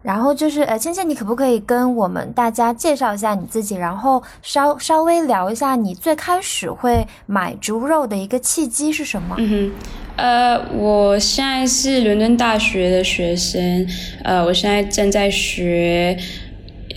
[0.00, 9.34] 然后就是呃，芊芊，你可不可以跟我们大家介绍一下你自己，然后稍稍微聊一下你最开始会买植物肉的一个契机是什么？
[9.38, 9.72] 嗯哼，
[10.16, 13.86] 呃，我现在是伦敦大学的学生，
[14.22, 16.16] 呃，我现在正在学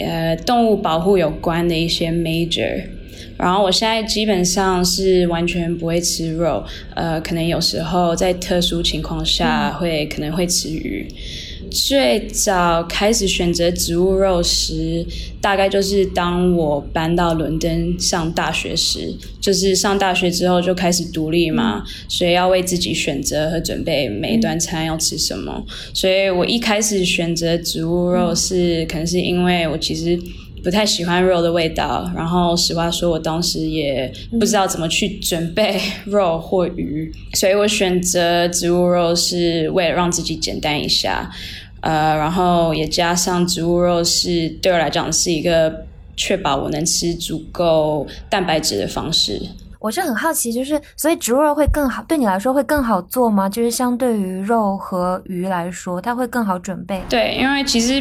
[0.01, 2.81] 呃动物保护有关的一些 major。
[3.37, 6.63] 然后我现在基本上是完全不会吃肉，
[6.95, 11.07] 呃，可能有时候在特殊情况下会、可能会吃鱼。
[11.71, 15.05] 最早开始选择植物肉时，
[15.39, 25.63] 大概就是当我搬到伦敦上大学时，就是上大学之后就开始独立嘛，所以要为自己选择和准备每一顿餐要吃什么。
[25.93, 30.19] 所以我一开始选择植物肉是，可能是因为我其实。
[30.63, 41.27] 不太喜欢肉的味道，然后实话说，我当时也不知道怎么去准备肉或鱼，所以我选择植物肉是为了让自己简单一下，
[41.81, 49.41] 呃，然后也加上植物肉是对我来讲是一个确保我能吃足够蛋白质的方式。
[49.79, 53.49] 我是很好奇，就是所以植物肉会更好，对你来说会更好做吗？
[53.49, 57.01] 就是相对于肉和鱼来说，它会更好准备。
[57.09, 57.99] 对，因为其实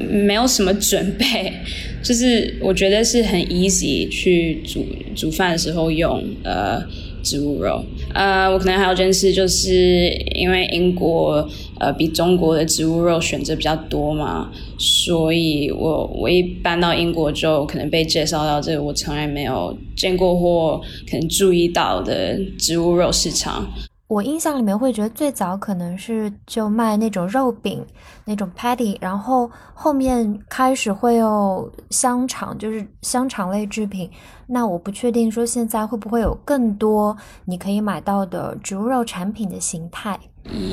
[0.00, 1.54] 没有什么准备，
[2.02, 6.82] 就是我觉得是很 easy 去煮煮饭的时候用呃
[7.22, 7.84] 植物肉。
[8.14, 20.80] 呃，我可能还有件事，就是因为英国呃比中国的植物肉选择比较多嘛，所以我我一搬到英国就可能被介绍到这个我从来没有见过或
[21.10, 23.70] 可能注意到的植物肉市场。
[24.10, 27.80] 我印象里面会觉得最早可能是就卖那种肉饼，
[28.24, 34.10] 那种 patty，然后后面开始会有香肠，就是香肠类制品。
[34.48, 40.18] 那我不确定说现在会不会有更多你可以买到的植物肉产品的形态。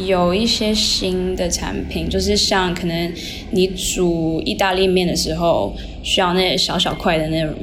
[0.07, 3.13] 有一些新的产品，就是像可能
[3.51, 5.71] 你煮意大利面的时候
[6.01, 7.53] 需要那小小块的那种。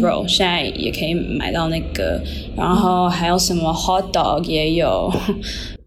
[0.00, 2.20] 肉现在也可以买到那个，
[2.56, 5.12] 然后还有什么 hot dog 也有。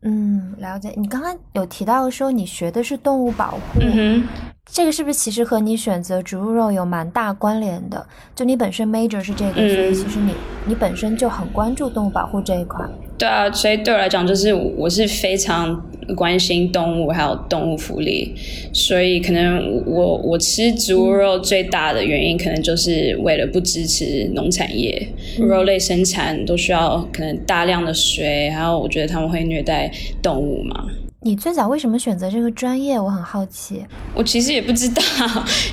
[0.02, 0.94] 嗯，了解。
[0.96, 4.24] 你刚刚有提到说你学的是动物保护，嗯
[4.72, 8.06] 这个是不是其实和你选择植物肉有蛮大关联的？
[8.36, 10.34] 就你本身 major 是这个，嗯所以其实你
[10.66, 12.84] 你本身就很关注动物保护这一块。
[13.18, 15.82] 对啊，所以对我来讲，就是我是非常
[16.16, 18.34] 关心动物还有动物福利，
[18.74, 25.08] 所以可能我我吃植物肉最大的原因，可能就是为了不支持农产业，
[25.40, 29.90] 肉类生产都需要可能大量的水，还有我觉得他们会虐待
[30.22, 30.86] 动物嘛。
[31.26, 33.00] 你最早为什么选择这个专业？
[33.00, 33.84] 我很好奇。
[34.14, 35.02] 我其实也不知道，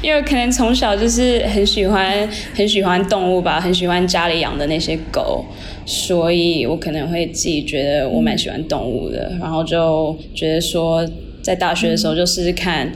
[0.01, 5.45] 因为可能从小就是很喜欢很喜欢动物吧，很喜欢家里养的那些狗，
[5.85, 11.07] 所以我可能会自己觉得我蛮喜欢动物的，然后就觉得说
[11.43, 12.91] 在大学的时候就试试看，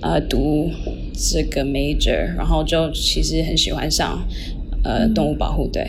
[0.00, 0.70] 呃，读
[1.12, 4.18] 这个 major，然后就其实很喜欢上
[4.82, 5.86] 呃动物保护，对。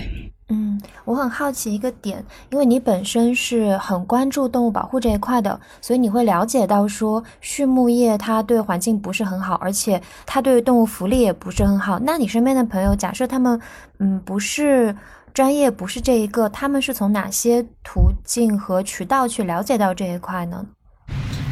[1.10, 11.98] 我很好奇一个点，因为你本身是很关注动物保护这一块的，所以你会了解到说畜牧业它对环境不是很好，而且它对动物福利也不是很好。
[11.98, 13.60] 那你身边的朋友，假设他们
[13.98, 14.96] 嗯不是
[15.34, 20.64] 专业，不是这一个，他们是从哪些途径和渠道去了解到这一块呢？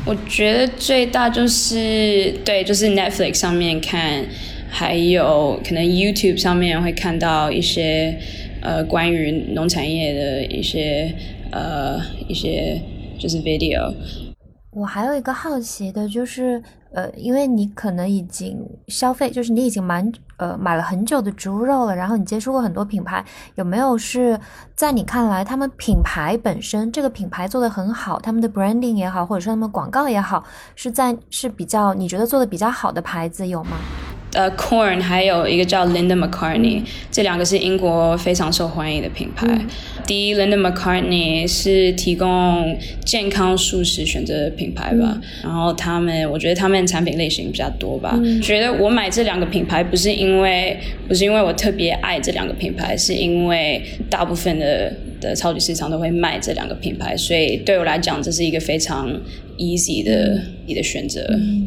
[0.05, 4.23] 我觉得最大就是对，就是 Netflix 上面看，
[4.69, 8.15] 还有可能 YouTube 上面会看到一些
[8.67, 11.15] 呃关于农产业的一些
[11.51, 12.81] 呃一些
[13.17, 13.93] 就是 video。
[14.71, 23.25] 我还有一个好奇的就是，呃，因为你可能已经消费，就是你已经蛮呃买了很久的植物肉了，然后你接触过很多品牌，
[23.55, 24.39] 有没有是
[24.75, 30.43] 在你看来，他们品牌本身这个品牌做的很好，他们的 branding 也好，或者说他们广告也好，
[30.75, 33.77] 是在是比较你觉得做的比较好的牌子有吗？
[34.33, 39.47] 呃，Corn 还有一个叫 Linda McCartney，这两个是英国非常受欢迎的品牌。
[40.05, 48.19] 第一，Linda McCartney 是提供健康素食选择的品牌吧，然后他们，我觉得他们产品类型比较多吧。
[48.41, 59.09] 觉得我买这两个品牌不是因为不是因为我特别爱这两个品牌，是因为大部分的的超级市场都会卖这两个品牌，所以对我来讲，这是一个非常。
[59.57, 61.19] easy 的你的选择，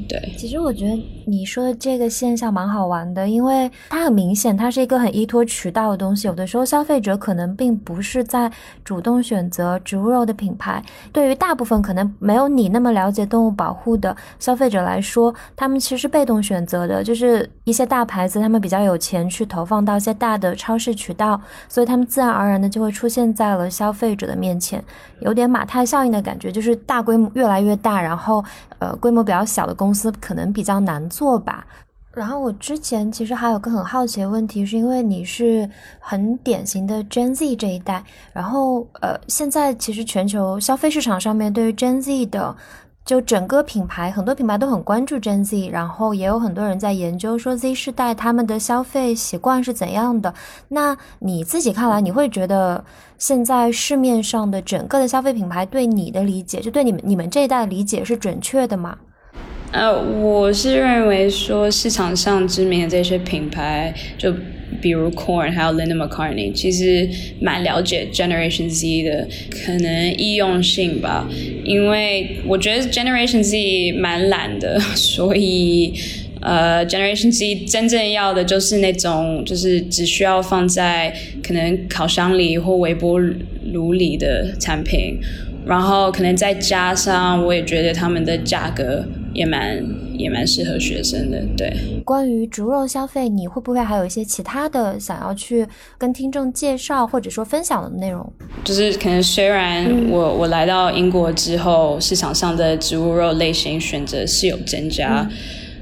[0.09, 0.33] 对。
[0.37, 6.29] 其实我觉得你说的这个现象蛮好玩的，因为它很明显，它是一个很依托渠道的东西。
[6.29, 8.49] 有的时候消费者可能并不是在
[8.85, 10.81] 主动选择植物肉的品牌。
[11.13, 24.85] 对于大部分可能没有你那么了解动物保护的消费者来说，他们其实被动选择的，就是一些大牌子，他们比较有钱去投放到一些大的超市渠道，所以他们自然而然的就会出现在了消费者的面前，
[25.21, 27.75] 有点马太效应的感觉，就是大规模越来越。
[27.77, 28.45] 大，然后
[28.81, 31.67] 呃，规模比较小的公司可能比较难做吧。
[32.13, 35.67] 然后我之前其实还有个很好奇的问题，是因为你是
[35.99, 42.55] 很典型的 Gen Z 这一代，然后呃，现在其实全球消费市场上面对于 Gen Z 的。
[43.05, 50.33] 就整个品牌，很多品牌都很关注 Gen Z，然后也有很多人在研究说 Z 世代他们的消费习惯是怎样的。
[50.69, 52.85] 那你自己看来，你会觉得
[53.19, 58.97] 现在市面上的整个的消费品牌对你的理解，就对你们你们这一代的理解是准确的吗？
[59.73, 64.35] 呃，我是认为说市场上知名的这些品牌，就
[64.83, 67.09] 比如 Corn 还有 Linda McCartney，其实
[67.41, 69.29] 蛮了解 Generation Z 的
[69.65, 71.29] 可能易用性吧。
[71.65, 75.95] 因为我觉得 Generation Z 蛮懒的， 所以
[76.41, 81.15] 呃，Generation Z 真正要的就是那种就是只需要放在
[81.45, 83.21] 可能烤箱里或微波
[83.73, 85.21] 炉里的产品。
[85.65, 89.83] 然后可能再加上，我也觉得他们的价格也蛮
[90.17, 91.41] 也蛮适合学生的。
[91.57, 91.73] 对，
[92.05, 98.33] 关于猪肉消费，你会不会还有一些其他的想要去跟听众介绍或者说分享的内容？
[98.65, 105.29] 就是可能虽然我我来到英国之后，市场上的植物肉类型选择是有增加。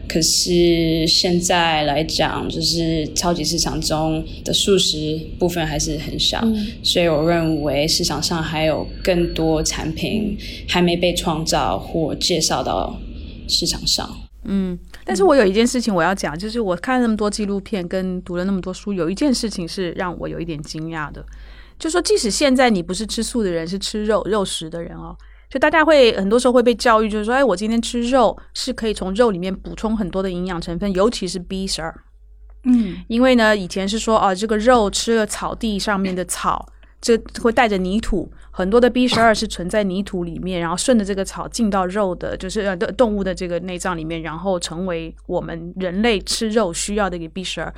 [0.08, 6.42] 可是现在来讲，就是超级市场中的素食部分还是很少，
[6.82, 10.34] 所以我认为市场上还有更多产品
[10.66, 12.98] 还没被创造或介绍到
[13.46, 14.08] 市场上。
[14.44, 21.22] 嗯，但是我有一件事情我要讲，就是我看了那么多纪录片跟读了那么多书，有一件事情是让我有一点惊讶的，
[21.78, 25.14] 就说即使现在你不是吃素的人，是吃肉肉食的人哦。
[25.50, 31.94] 就大家会很多时候会被教育，就是说，哎，我今天吃肉是可以从肉里面补充很多的营养成分，尤其是 B 十二。
[32.64, 36.66] 嗯，因为呢，以前是说，啊，这个肉吃了草地上面的草，
[37.00, 47.72] 这会带着泥土，很多的 B 十二是存在泥土里面，然后顺着这个草进到肉的，就是呃动物的这个内脏里面，然后成为我们人类吃肉需要的一个 B 十二。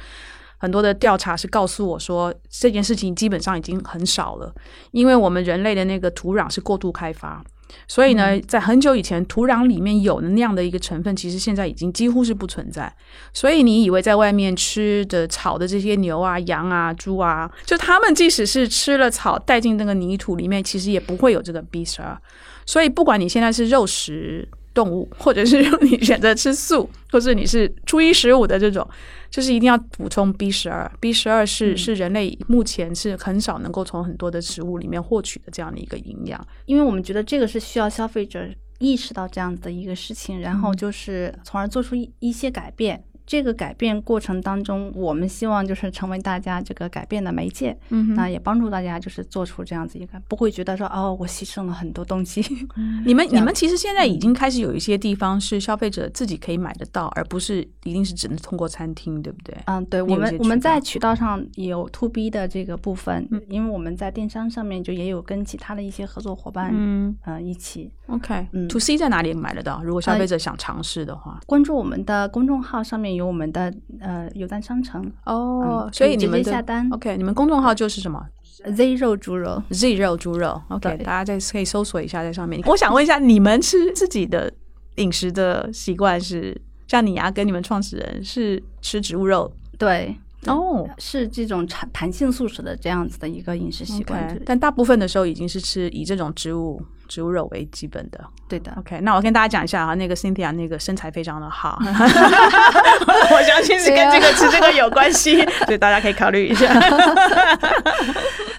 [0.59, 4.53] 很多的调查是告诉我说，这件事情基本上已经很少了，
[4.91, 7.43] 因为我们人类的那个土壤是过度开发。
[7.89, 12.93] 所以呢，在很久以前，土壤里面有的那样的一个成分，其实现在已经几乎是不存在。
[13.33, 22.17] 所以你以为在外面吃的草的这些牛啊、羊啊、猪啊，就他们即使是吃了草带进那个泥土里面，其实也不会有这个 B 十二。
[22.67, 24.49] 所以不管你现在是肉食。
[24.73, 28.89] 动物，或者是 你选择吃素，或者你是初一十五的这种，
[29.31, 30.91] 就是一定要补充 B 十二。
[31.01, 38.47] B 十二是是人类目前是很少能够从很多的食物里面获取的这样的一个营养，因为我们觉得这个是需要消费者
[38.79, 43.05] 意识到这样子的一个事情，然后就是从而做出一一些改变。
[43.31, 52.45] 这个改变过程当中，我们希望就是成为大家这个改变的媒介，嗯，那也帮助大家就是做出这样子一个，不会觉得说哦，我牺牲了很多东西。
[53.07, 59.57] 你们你们其实现在已经开始有一些地方是消费者自己可以买得到，而不是一定是只能通过餐厅，对不对？
[59.67, 67.93] 嗯，对，我们我们在渠道上有 to B 的这个部分，因为我们在电商上面就也有跟其他的一些合作伙伴，嗯，呃，一起。
[68.09, 69.81] OK，嗯，to C 在哪里买得到？
[69.85, 73.31] 如果消费者想尝试的话，关注我们的公众号上面有。
[73.31, 78.21] 我们的呃有单商城哦，所以你们下单 OK，你们公众号就是什么
[78.75, 82.61] Z 肉猪肉 Z 肉猪肉 OK，大家再可以搜索一下在上面。
[82.67, 84.53] 我想问一下，你们吃自己的
[84.97, 89.53] 饮食的习惯是像你啊，跟你们创始人是吃植物肉？
[89.79, 90.17] 对
[90.47, 96.83] 哦，是这种弹弹性素食的这样子的一个饮食习惯，但大部分的时候已经是吃以这种植物。
[97.11, 98.73] 植物肉为基本的，对的。
[98.79, 106.73] OK，那我跟大家讲一下啊，那个 Cynthia 那个身材非常的好， 我相信是跟这个吃这个有关系， 所以大家可以考虑一下。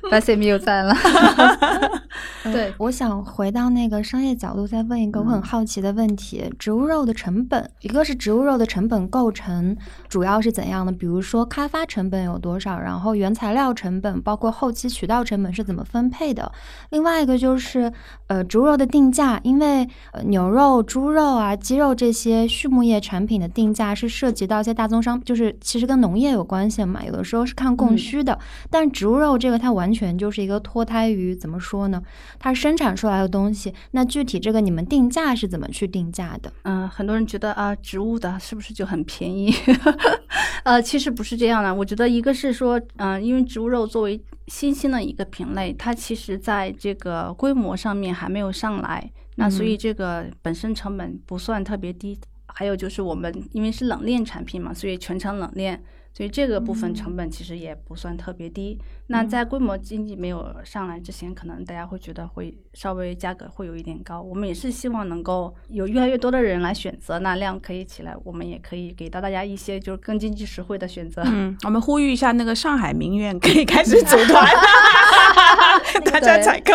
[0.10, 0.94] 发现没有在了。
[2.52, 9.78] 对，我想回到那个商业角度，再问一个我很好奇的问题：植物肉的成本，一个是植物肉的成本构成
[10.10, 10.92] 主要是怎样的？
[10.92, 16.52] 比如说开发成本有多少，然后原材料成本，包括后期渠道成本是怎么分配的？
[16.90, 17.90] 另外一个就是
[18.28, 28.38] 呃，植物肉的定价，因为呃牛肉、猪肉啊、鸡肉这些畜牧业产品的定价是涉及到一些大宗商，就是其实跟农业有关系嘛，有的时候是看供需的。
[28.70, 32.02] 但植物肉这个它完全就是一个脱胎于怎么说呢？
[32.40, 36.52] 它生产出来的东西，那具体这个你们定价是怎么去定价的？
[36.64, 39.54] 嗯，很多人觉得啊，植物的是不是就很便宜？
[40.64, 41.74] 呃，其实不是这样的。
[41.74, 44.22] 我觉得一个是说，嗯，因为植物肉作为
[44.52, 52.20] 新兴的一个品类，它其实在这个规模上面还没有上来，那所以这个本身成本不算特别低。
[52.48, 55.82] 还有就是我们因为是冷链产品嘛，所以全程冷链。
[56.14, 58.78] 所以这个部分成本其实也不算特别低。
[59.08, 64.22] 那在规模经济没有上来之前，可能大家会觉得会稍微价格会有一点高。
[64.22, 71.22] 我们也是希望能够有越来越多的人来选择，那量可以起来，我们也可以给到大家一些就是更经济实惠的选择。
[71.26, 74.46] 嗯，我们呼吁一下，那个上海名苑可以开始组团，
[76.06, 76.74] 大家采购。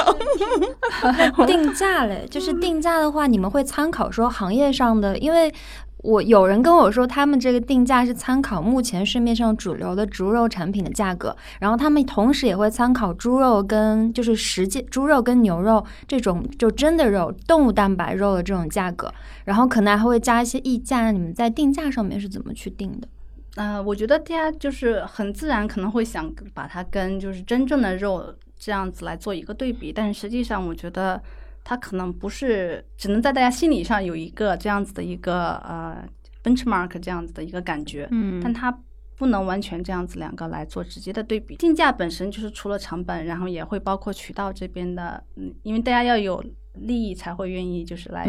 [1.47, 5.53] 定价嘞，就是定价的话，你们会参考说行业上的，因为。
[5.99, 19.13] 我有人跟我说，他们这个定价是参考目前市面上主流的猪肉产品的价格，然后他们同时也会参考猪肉跟就是实际猪肉跟牛肉这种就真的肉动物蛋白肉的这种价格，
[19.45, 21.11] 然后可能还会加一些溢价。
[21.11, 23.09] 你们在定价上面是怎么去定的？
[23.57, 31.21] 呃，我觉得大家就是很自然可能会想把它跟就是真正的肉这样子来做一个对比，但实际上我觉得。
[31.69, 35.97] 它可能不是只能在大家心理上有一个这样子的一个呃
[36.45, 38.71] benchmark 这样子的一个感觉，嗯，但它
[39.17, 41.57] 不能完全这样子两个来做直接的对比。
[41.57, 46.41] 定价本身就是除了成本，然后也会包括渠道这边的，嗯，因为大家要有
[46.75, 48.29] 利益才会愿意就是来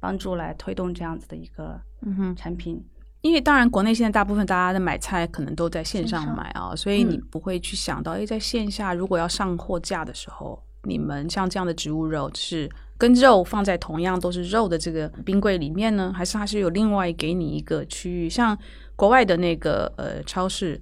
[0.00, 1.78] 帮助来推动这样子的一个
[2.34, 2.82] 产品。
[3.20, 10.58] 因为当然国内现在大部分大家的买菜可能都在线上买啊，所以你不会去想到，哎，在线下如果要上货架的时候。
[10.84, 18.28] 你们像这样的植物肉是跟肉放在同样都是肉的这个冰柜里面呢，还是它是有另外给你一个区域？
[18.28, 18.56] 像
[18.96, 20.80] 国外的那个呃超市，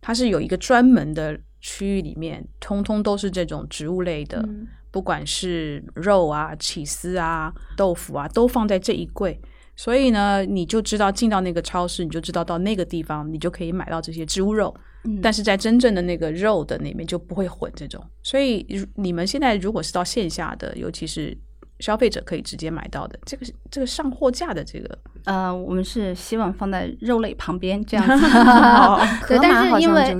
[0.00, 4.42] 它是有一个专门的区域，里面通通都是这种植物类的，
[4.90, 9.38] 不管是肉啊、起司啊、豆腐啊，都放在这一柜。
[9.76, 14.74] 所以呢，你就知道进到那个超市，你就知道到那个地方，你就可以买到这些植物肉。
[15.22, 21.36] 但是在真正的那个肉的里面就不会混这种，所以你们现在如果是到线下的，尤其是
[21.80, 28.26] 消费者可以直接买到的，这个这个上货架的这个，呃，我们是希望放在肉类旁边这样子。
[29.28, 30.16] 对，但是因为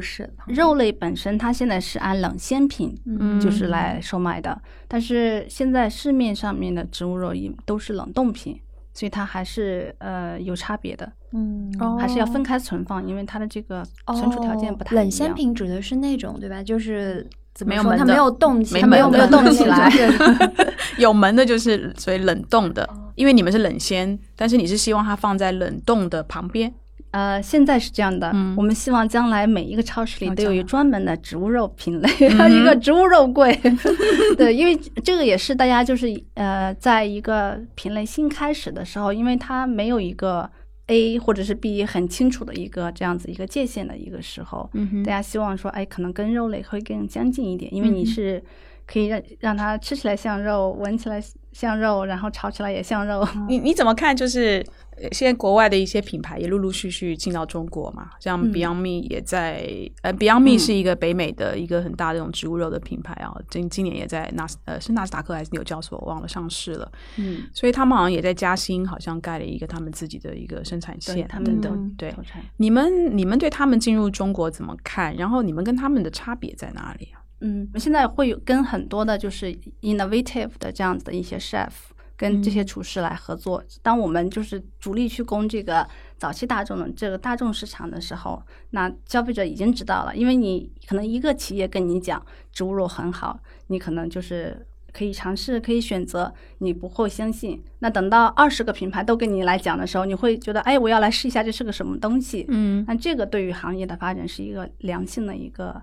[0.46, 2.96] 肉类本身它现在是按冷鲜品
[3.40, 8.58] 就是来售卖的，但是现在市面上面的植物肉也都是冷冻品。
[8.94, 15.04] 所以它还是呃有差别的，嗯，还是要分开存放，因为它的这个存储条件不太一样。
[15.04, 16.62] 冷鲜品指的是那种对吧？
[16.62, 19.90] 就是怎么说，它没有动起，没有没有动起来。
[20.98, 26.72] 有门的就是所以冷冻的，因为你们是冷鲜，但是你是希望它放在冷冻的旁边。
[27.10, 33.58] 呃，现在是这样的，我们希望将来每一个超市里都有一专门的植物肉品类，一个植物肉柜。
[34.36, 40.48] 对，因为这个也是大家就是呃，在一个品类新开始的时候，因为它没有一个
[40.88, 44.68] A 或者是 B 很清楚的一个这样子一个界限的一个时候，
[45.04, 48.42] 大家希望说，哎，可能跟肉类会更相近一点，因为你是
[48.86, 51.22] 可以让让它吃起来像肉，闻起来
[51.58, 53.26] 像肉，然后炒起来也像肉。
[53.48, 54.16] 你你怎么看？
[54.16, 54.64] 就是。
[55.12, 59.64] 现在国外的一些品牌也陆陆续续进到中国嘛，像 Beyond Me 也在，
[60.02, 72.12] 呃，Beyond Me 是一个北美的一个很大的这种植物肉的品牌啊，今今年也在纳斯呃是纳斯达克还是纽交所我忘了上市了，嗯，所以他们好像也在嘉兴好像盖了一个他们自己的一个生产线等等，对，
[72.56, 75.14] 你们你们对他们进入中国怎么看？
[75.14, 77.22] 然后你们跟他们的差别在哪里啊？
[77.40, 81.70] 嗯，现在会有跟很多的就是 innovative 的这样子的一些 chef。
[82.18, 83.62] 跟这些厨师来合作。
[83.80, 85.86] 当我们就是主力去攻这个
[86.16, 90.16] 早期大众的这个大众市场的时候，那消费者已经知道了。
[90.16, 92.20] 因为你可能一个企业跟你讲
[92.50, 97.62] 植物肉很好，你可能就是可以尝试，可以选择，你不会相信。
[97.78, 102.44] 那等到二十个品牌都跟你来讲的时候，你会觉得，哎，我要来试一下这是个什么东西。
[102.48, 105.80] 嗯，那这个对于行业的发展是一个良性的一个，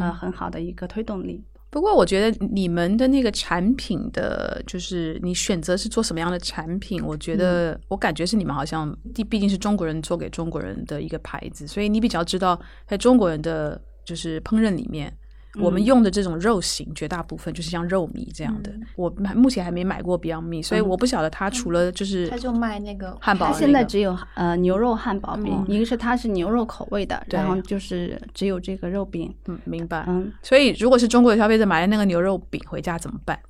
[0.00, 1.42] 呃，很好的一个推动力。
[1.68, 15.14] 不过，我觉得你们的那个产品的，就是你选择是做什么样的产品，我觉得我感觉是你们好像，毕毕竟是中国人做给中国人的一个牌子，所以你比较知道在中国人的就是烹饪里面，
[15.58, 18.72] 我们用的这种肉型，绝大部分就是像肉糜这样的。
[18.96, 29.34] 我目前还没买过 Beyond Meat，所以我不晓得它除了就是它就卖那个汉堡现在只有呃牛肉汉堡饼，嗯一个是它是牛肉口味的，然后就是只有这个肉饼。
[29.46, 30.04] 嗯，明白。
[30.08, 33.38] 嗯，所以如果是中国的消费者买了那个牛肉饼回家怎么办？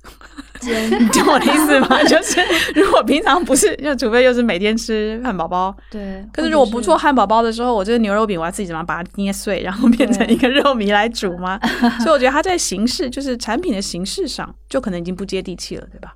[0.59, 2.01] 你懂我的意思吗？
[2.09, 2.41] 就是
[2.73, 5.75] 如果平常不是，就除非又是每天吃汉堡包。
[5.91, 11.59] 对，可是如果不做汉堡包的时候，我这个牛肉饼我要自己怎么把它捏碎，然后变成一个肉糜来煮吗？
[12.03, 16.15] 所以我觉得它在形式，就是产品的形式上，就可能已经不接地气了，对吧？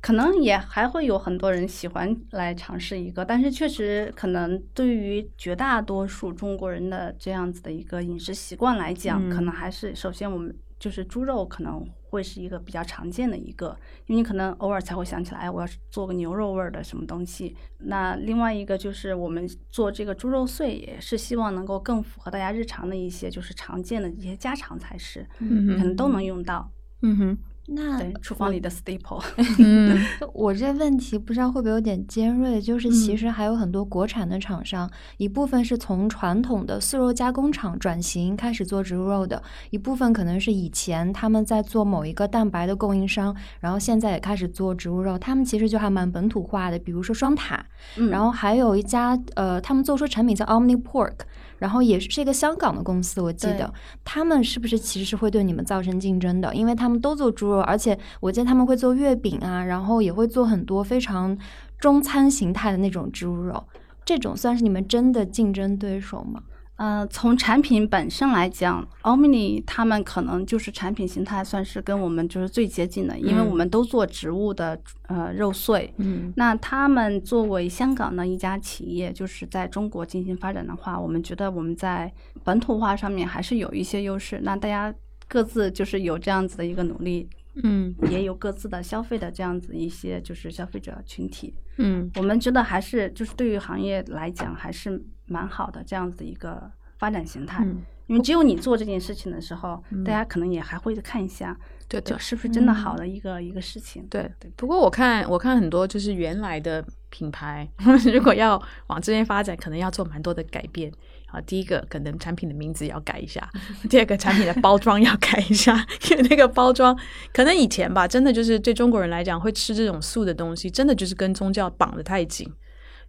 [0.00, 17.56] 可能也还会有很多人喜欢来尝试一个，但是确实可能对于绝大多数中国人的这样子的一个饮食习惯来讲，嗯可能还是首先我们就是猪肉可能会是一个比较常见的一个，因为你可能偶尔才会想起来，哎，我要是做个牛肉味儿的什么东西。
[17.78, 26.70] 那另外一个就是我们做这个猪肉碎，也是希望能够更符合大家日常的一些就是常见的一些家常菜式，嗯可能都能用到。
[27.00, 29.22] 嗯哼，那，厨房里的 staple。
[29.58, 29.96] 嗯
[30.34, 39.40] 我这问题不知道会不会有点尖锐，就是其嗯实还有很多国产的厂商，一部分是从传统的素肉加工厂转型开始做植物肉的，
[39.70, 47.64] 一部分可能是以前他们在做某一个蛋白的供应商，然后现在也开始做植物肉，他们其实就还蛮本土化的，比如说双塔，
[47.96, 51.14] 嗯然后还有一家呃，他们做出产品叫 Omni Pork，
[51.62, 56.52] 然后也是一个香港的公司，我记得他们是不是其实是会对你们造成竞争的？
[56.52, 61.38] 因为他们都做猪肉，而且我记得他们会做月饼啊，然后也会做很多非常
[61.78, 63.62] 中餐形态的那种植物肉，
[64.04, 66.42] 这种算是你们真的竞争对手吗？
[66.82, 74.76] 呃，从产品本身来讲，Omni 他们可能就是产品形态算是跟我们就是最接近的，因为嗯我们都做植物的
[75.06, 75.94] 呃肉碎。
[75.98, 82.12] 嗯那他们作为香港的一家企业，就是在中国进行发展的话，我们觉得我们在
[82.42, 84.40] 本土化上面还是有一些优势。
[84.42, 84.92] 那大家
[85.28, 91.54] 各自就是有这样子的一个努力，嗯也有各自的消费的这样子一些就是消费者群体。
[91.78, 96.70] 嗯我们觉得还是就是对于行业来讲还是蛮好的这样子一个
[97.02, 97.64] 发展形态。
[97.64, 102.16] 嗯，因为只有你做这件事情的时候，大家可能也还会看一下，对的。
[102.16, 104.06] 是不是真的好的一个、一个事情。
[104.08, 107.68] 对，不过我看我看很多就是原来的品牌，
[108.14, 110.92] 如果要往这边发展，可能要做蛮多的改变
[111.26, 111.40] 啊。
[111.40, 113.42] 第一个，可能产品的名字要改一下；
[113.90, 115.74] 第二个，产品的包装要改一下，
[116.08, 116.96] 因为那个包装
[117.32, 122.48] 可能以前吧，真的就是对中国人来讲，会吃这种素的东西，真的就是跟宗教绑得太紧。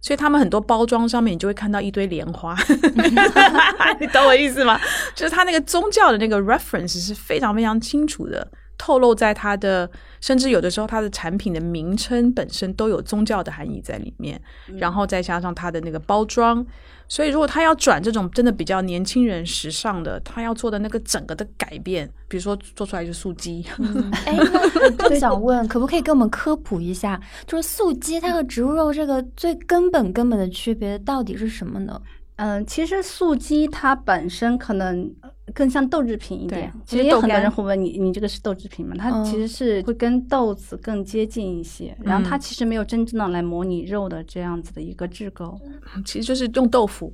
[0.04, 2.54] 所以他们很多包装上面，你就会看到一堆莲花，
[3.98, 4.78] 你懂我意思吗？
[5.14, 8.46] 就是他那个宗教的那个 reference 是非常非常清楚的，
[8.76, 14.40] 透露在它的，甚至有的时候它的产品的名称本身都有宗教的含义在里面，
[14.76, 16.64] 然后再加上它的那个包装。
[17.06, 23.62] 所以，如果他要转这种真的比较年轻人、时尚的，他要做的那个整个的改变，比如说做出来就是素鸡，
[24.24, 32.00] 哎，那我就想问，可不可以给我们科普一下，就是素鸡它和植物肉这个最根本根本的区别到底是什么呢？
[32.36, 35.12] 嗯、其实素鸡它本身可能
[35.52, 36.72] 更像豆制品一点。
[36.84, 38.94] 其实也有很多人会问你，你这个是豆制品吗？
[38.98, 45.58] 它嗯其实是会跟豆子更接近一些，然后它嗯其实没有真正的来模拟肉的这样子的一个制构。
[46.04, 47.12] 其实就是用豆腐。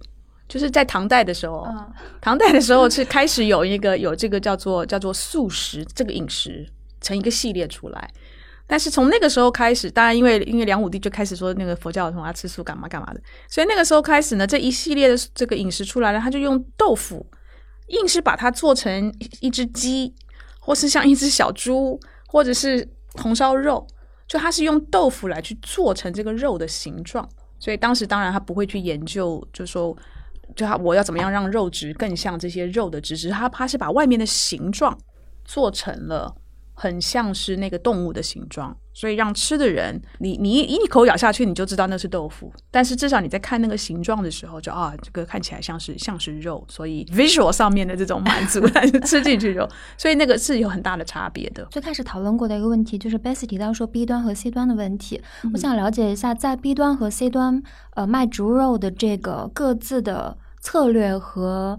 [0.48, 6.66] 就是在唐代的时候，嗯唐代的时候是开始有一个有这个叫做叫做素食这个饮食
[7.00, 8.10] 成一个系列出来。
[8.70, 17.26] 但是从那个时候开始，当然因为因为梁武帝就开始说那个佛教同他吃素干嘛干嘛的，所以那个时候开始呢，这一系列的这个饮食出来了，他就用豆腐
[17.88, 20.14] 硬是把它做成一只鸡，
[20.60, 21.98] 或是像一只小猪，
[22.28, 23.84] 或者是红烧肉，
[24.28, 27.28] 就它是用豆腐来去做成这个肉的形状。
[27.58, 29.94] 所以当时当然他不会去研究，就说
[30.54, 34.96] 就他我要怎么样让肉质更像这些肉的质，只是他他是把外面的形状
[35.44, 36.32] 做成了
[36.82, 42.50] 很像是那个动物的形状，所以让吃的人，你你一一口咬下去，你就知道那是豆腐。
[42.70, 49.68] 但是至少你在看那个形状的时候，就啊，这个看起来像是像是肉，所以 visual 上面的这种满足， 但是吃进去肉，
[49.98, 51.62] 所以那个是有很大的差别的。
[51.70, 55.20] 最开始讨论过的一个问题就是 Bessy 提到说 B 端和 C 端的问题，
[55.52, 57.62] 我想了解一下，在 B 端和 C 端
[57.94, 61.78] 呃卖猪肉的这个各自的策略和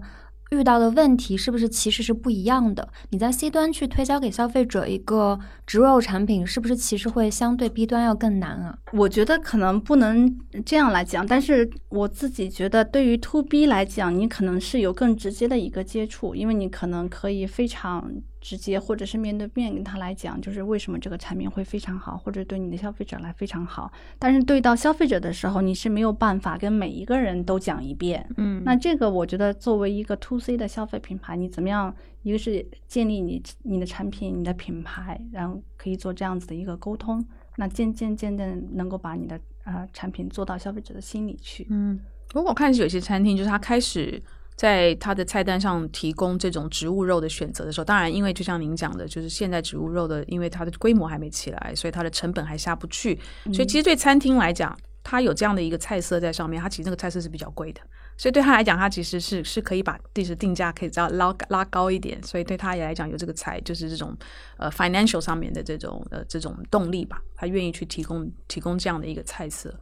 [0.52, 2.86] 遇到的问题是不是其实是不一样的？
[3.08, 8.78] 你在 C 端去推销给消费者一个植入肉产品，是不是其实会相对 B 端要更难啊？
[8.92, 10.30] 我觉得可能不能
[10.64, 18.12] 这样来讲，但是我自己觉得，对于 to B 来讲，你可能是有更直接的一个接触，因为你可能可以非常
[18.42, 23.90] 直接或者是面对面跟他来讲，就是为什么这个产品会非常好，或者对你的消费者来非常好。
[24.18, 28.28] 但是对到消费者的时候，你是没有办法跟每一个人都讲一遍。
[28.36, 31.94] 嗯那这个我觉得作为一个 to C 的消费品牌，你怎么样？
[32.22, 37.24] 一个是建立你你的产品、你的品牌，然后可以做这样子的一个沟通，
[37.56, 41.66] 那渐渐渐渐能够把你的呃产品做到消费者的心里去。
[41.70, 44.22] 嗯，不过我看有些餐厅就是他开始
[44.62, 53.18] 在它的菜单上提供这种植物肉的选择的时候，当然因为就像您讲的，就是现在植物肉的，因为它的规模还没起来，所以它的成本还下不去，
[53.52, 57.80] 所以其实对餐厅来讲，它有这样的一个菜色在上面，它其实那个菜色是比较贵的。
[58.18, 64.16] 所以对他来讲，他其实是是可以把历史定价可以再拉拉高一点，所以对他也来讲有这个财就是这种
[64.58, 69.74] 呃 financial 上面的这种呃这种动力吧，他愿意去提供提供这样的一个菜色。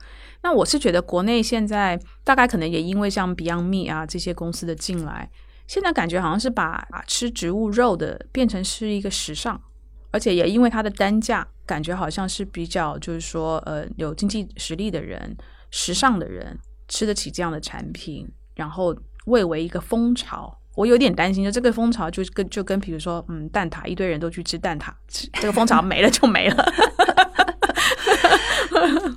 [0.42, 5.28] 那我是觉得国内现在大概可能也因为像 Beyond m e 啊这些公司的进来，
[5.66, 9.60] 现在感觉好像是把吃植物肉的变成是一个时尚，
[10.10, 15.36] 而且也因为它的单价，感觉好像是比较就是说呃有经济实力的人、
[15.70, 16.58] 时尚的人
[16.88, 18.96] 吃得起这样的产品，然后
[19.26, 20.56] 蔚为一个风潮。
[20.76, 24.90] 我有点担心，就这个风潮就跟就跟比如说嗯蛋挞，一堆人都去吃蛋挞，
[25.40, 26.64] 这个风潮没了就没了。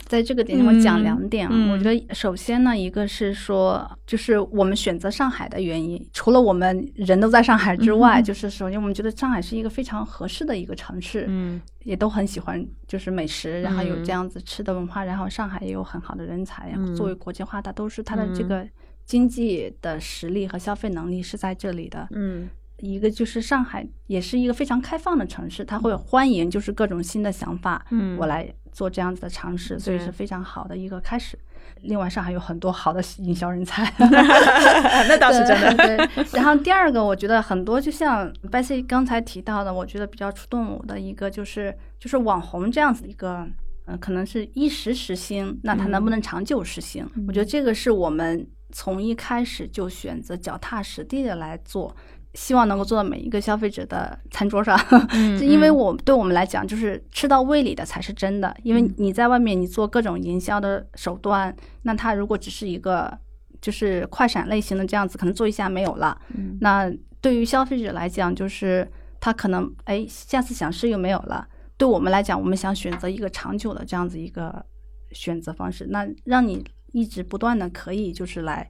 [0.06, 1.72] 在这个点上，我讲两点啊。
[1.72, 11.62] 我觉得首先呢，一个是说，就是我们选择上海的原因，除了我们人都在上海之外，就是首先我们觉得上海是一个非常合适的一个城市，嗯。
[11.84, 14.04] 也都很喜欢就是美食，然后有嗯。
[14.06, 18.66] 这样子吃的文化，然后上海也有很好的人才，然后嗯作为国际化，它都是它的这个
[19.06, 22.08] 经济的实力和消费能力是在这里的。
[22.12, 22.48] 嗯。
[22.80, 28.18] 一个就是上海也是一个非常开放的城市，它会欢迎就是各种新的想法，嗯。
[28.18, 31.40] 我来做这样子的尝试，所以是非常好的一个开始。
[31.84, 35.74] 另外，上海有很多好的营销人才， 那倒是真的。
[35.76, 43.48] 对，对然后第二个，我觉得很多就像 Bessy 刚才提到的，我觉得比较触动我的一个就是就是网红这样子一个。
[43.86, 47.06] 嗯，可能是一时时兴，那它能不能长久实行？
[47.28, 51.94] 我觉得这个是我们从一开始就选择脚踏实地的来做，
[52.34, 54.78] 希望能够做到每一个消费者的餐桌上。
[55.10, 58.56] 嗯 就因为我对我们来讲，就是吃到胃里的才是真的。
[58.64, 63.16] 因为嗯你在外面你做各种营销的手段，那它如果只是一个
[63.62, 66.20] 就是快闪类型的这样子，可能做一下没有了。
[66.36, 68.88] 嗯那对于消费者来讲，就是
[69.20, 71.48] 他可能哎下次想试又没有了。
[71.78, 74.66] 对我们来讲，我们想选择一个长久的这样子一个
[75.12, 78.70] 选择方式，那让你一直不断的可以就是来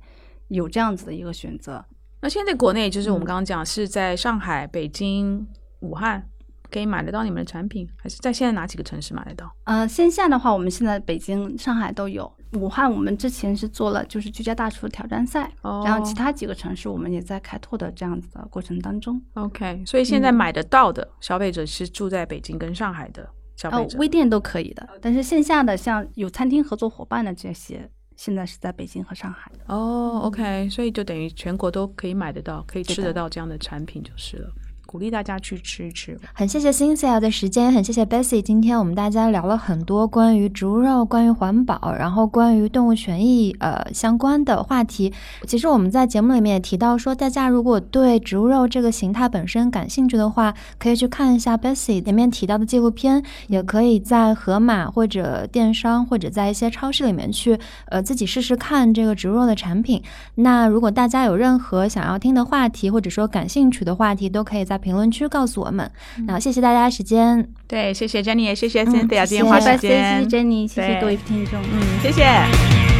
[0.49, 1.84] 有这样子的一个选择。
[2.24, 5.45] 那现在国内就是我们嗯刚刚讲是在上海、北京、
[5.82, 6.26] 武汉
[6.71, 9.53] 可以买得到你们的产品，还是在现在哪几个城市买得到？
[9.65, 12.32] 呃，线下的话，我们现在北京、上海都有。
[12.53, 19.21] 武汉我们之前是做了就是居家大厨挑战赛，哦然后其他几个城市我们也在开拓的这样子的过程当中。
[19.34, 23.97] OK，所以现在嗯买得到的消费者是住在北京跟上海的消哦费，者。
[23.97, 29.51] 微店都可以的，但是线下的像有餐厅合作伙伴的这些，现在是在北京和上海。
[29.68, 34.53] 哦，OK，所以就等于全国都可以买得到，可以吃得到这样的产品就是了。
[34.93, 36.15] 鼓励大家去吃一吃。
[36.33, 38.43] 很谢谢 Cynthia 的时间，很谢谢 Bessy。
[38.43, 45.11] 今天我们大家聊了很多关于植物肉、关于环保，然后关于动物权益呃相关的话题。
[45.47, 60.03] 其实我们在节目里面也提到说，大家如果对植物肉这个形态本身感兴趣的话，可以去看一下 Bessy 前面提到的纪录片，也可以在盒马或者电商或者在一些超市里面去呃自己试试看这个植物肉的产品。
[60.35, 65.89] 那如果大家有任何想要听的话题，或者说感兴趣的话题，都可以在评论区告诉我们。
[66.27, 70.29] 那谢谢大家时间，对，谢谢 Jenny，也谢谢嗯 Cynthia 谢谢今天花时拜拜，谢谢间。
[70.29, 71.59] Jenny，谢谢各位听众。
[71.61, 72.92] 嗯，谢谢。